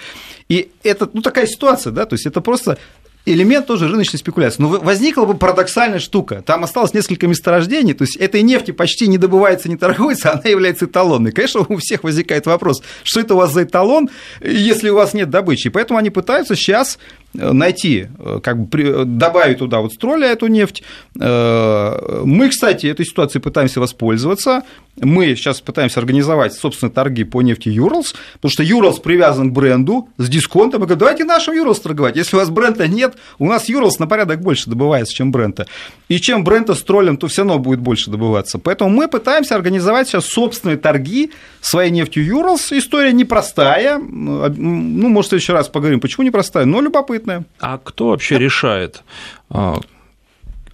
[0.49, 2.79] И это, ну, такая ситуация, да, то есть это просто
[3.25, 4.63] элемент тоже рыночной спекуляции.
[4.63, 6.43] Но возникла бы парадоксальная штука.
[6.43, 10.87] Там осталось несколько месторождений, то есть этой нефти почти не добывается, не торгуется, она является
[10.87, 11.33] эталонной.
[11.33, 14.11] Конечно, у всех возникает вопрос, что это у вас за эталон,
[14.41, 15.71] если у вас нет добычи.
[15.71, 16.99] Поэтому они пытаются сейчас
[17.35, 20.83] найти, э, как бы добавить туда вот строля эту нефть.
[21.19, 24.63] Э, мы, кстати, этой ситуацией пытаемся воспользоваться.
[25.01, 30.09] Мы сейчас пытаемся организовать собственные торги по нефти Юрлс, потому что Юрлс привязан к бренду
[30.19, 30.81] с дисконтом.
[30.81, 32.17] Мы говорим, давайте нашим Юрлс торговать.
[32.17, 35.67] Если у вас бренда нет, у нас Юрлс на порядок больше добывается, чем бренда.
[36.09, 38.59] И чем бренда с троллем, то все равно будет больше добываться.
[38.59, 41.31] Поэтому мы пытаемся организовать сейчас собственные торги
[41.63, 42.73] своей нефтью Юрлс.
[42.73, 43.99] История непростая.
[43.99, 47.45] Ну, может, следующий раз поговорим, почему непростая, но любопытная любопытная.
[47.61, 49.03] А кто вообще решает,
[49.51, 49.79] а,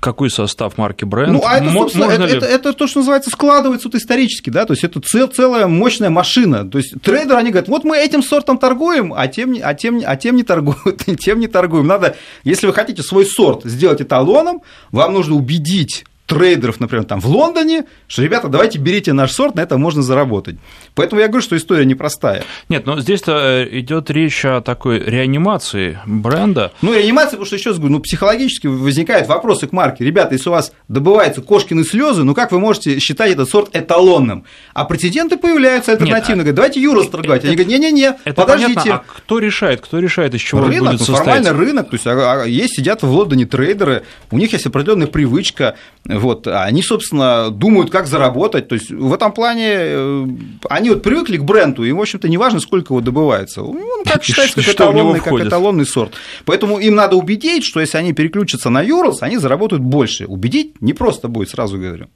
[0.01, 1.33] какой состав марки бренд.
[1.33, 2.37] Ну, а это, собственно, это, ли...
[2.37, 6.11] это, это то, что называется, складывается вот исторически, да, то есть это цел, целая мощная
[6.11, 6.69] машина.
[6.69, 10.17] То есть трейдеры, они говорят, вот мы этим сортом торгуем, а тем, а тем, а
[10.17, 11.87] тем не торгуют, тем не торгуем.
[11.87, 17.27] Надо, если вы хотите свой сорт сделать эталоном, вам нужно убедить трейдеров, например, там в
[17.27, 20.57] Лондоне, что, ребята, давайте берите наш сорт, на это можно заработать.
[20.95, 22.45] Поэтому я говорю, что история непростая.
[22.69, 26.73] Нет, но здесь-то э, идет речь о такой реанимации бренда.
[26.83, 30.05] Ну, реанимация, потому что еще раз говорю, ну, психологически возникают вопросы к марке.
[30.05, 34.45] Ребята, если у вас добываются кошкины слезы, ну как вы можете считать этот сорт эталонным?
[34.75, 36.41] А прецеденты появляются альтернативно.
[36.41, 37.45] Нет, говорят, давайте Юрос торговать.
[37.45, 38.75] Они говорят, не-не-не, подождите.
[38.75, 39.81] Понятно, а кто решает?
[39.81, 41.89] Кто решает, из чего рынок, будет ну, формально рынок.
[41.89, 45.77] То есть а, а, есть, сидят в Лондоне трейдеры, у них есть определенная привычка
[46.19, 48.69] вот, они, собственно, думают, как заработать.
[48.69, 50.27] То есть в этом плане э,
[50.69, 53.63] они вот привыкли к бренду, им, в общем-то, не важно, сколько его добывается.
[53.63, 56.13] Он как считается, как эталонный, как эталонный сорт.
[56.45, 60.27] Поэтому им надо убедить, что если они переключатся на Юрлс, они заработают больше.
[60.27, 62.09] Убедить не просто будет, сразу говорю.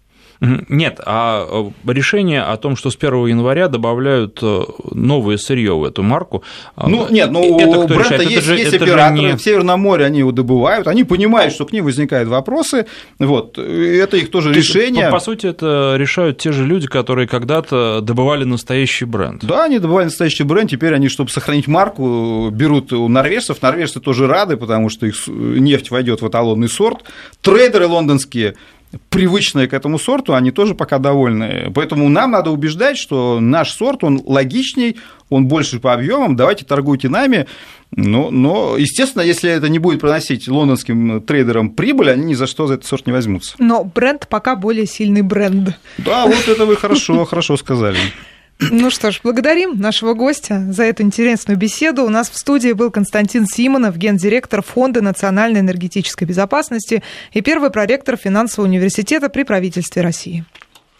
[0.68, 1.46] Нет, а
[1.86, 6.42] э, решение о том, что с 1 января добавляют э, новое сырье в эту марку.
[6.74, 8.22] А, ну, нет, ну, это у бренда решает?
[8.22, 9.36] есть, это же, есть это операторы не...
[9.36, 12.86] в Северном море, они его добывают, они понимают, что к ним возникают вопросы,
[13.20, 15.06] вот, это их тоже То решение.
[15.06, 19.44] По, по сути, это решают те же люди, которые когда-то добывали настоящий бренд.
[19.44, 24.26] Да, они добывали настоящий бренд, теперь они, чтобы сохранить марку, берут у норвежцев, норвежцы тоже
[24.26, 27.04] рады, потому что их нефть войдет в эталонный сорт.
[27.42, 28.56] Трейдеры лондонские
[29.08, 31.72] привычные к этому сорту, они тоже пока довольны.
[31.74, 34.96] Поэтому нам надо убеждать, что наш сорт, он логичней,
[35.30, 37.46] он больше по объемам, давайте торгуйте нами.
[37.94, 42.66] Но, но, естественно, если это не будет приносить лондонским трейдерам прибыль, они ни за что
[42.66, 43.54] за этот сорт не возьмутся.
[43.58, 45.78] Но бренд пока более сильный бренд.
[45.98, 47.98] Да, вот это вы хорошо, хорошо сказали.
[48.60, 52.04] Ну что ж, благодарим нашего гостя за эту интересную беседу.
[52.04, 58.16] У нас в студии был Константин Симонов, гендиректор Фонда национальной энергетической безопасности и первый проректор
[58.16, 60.44] финансового университета при правительстве России.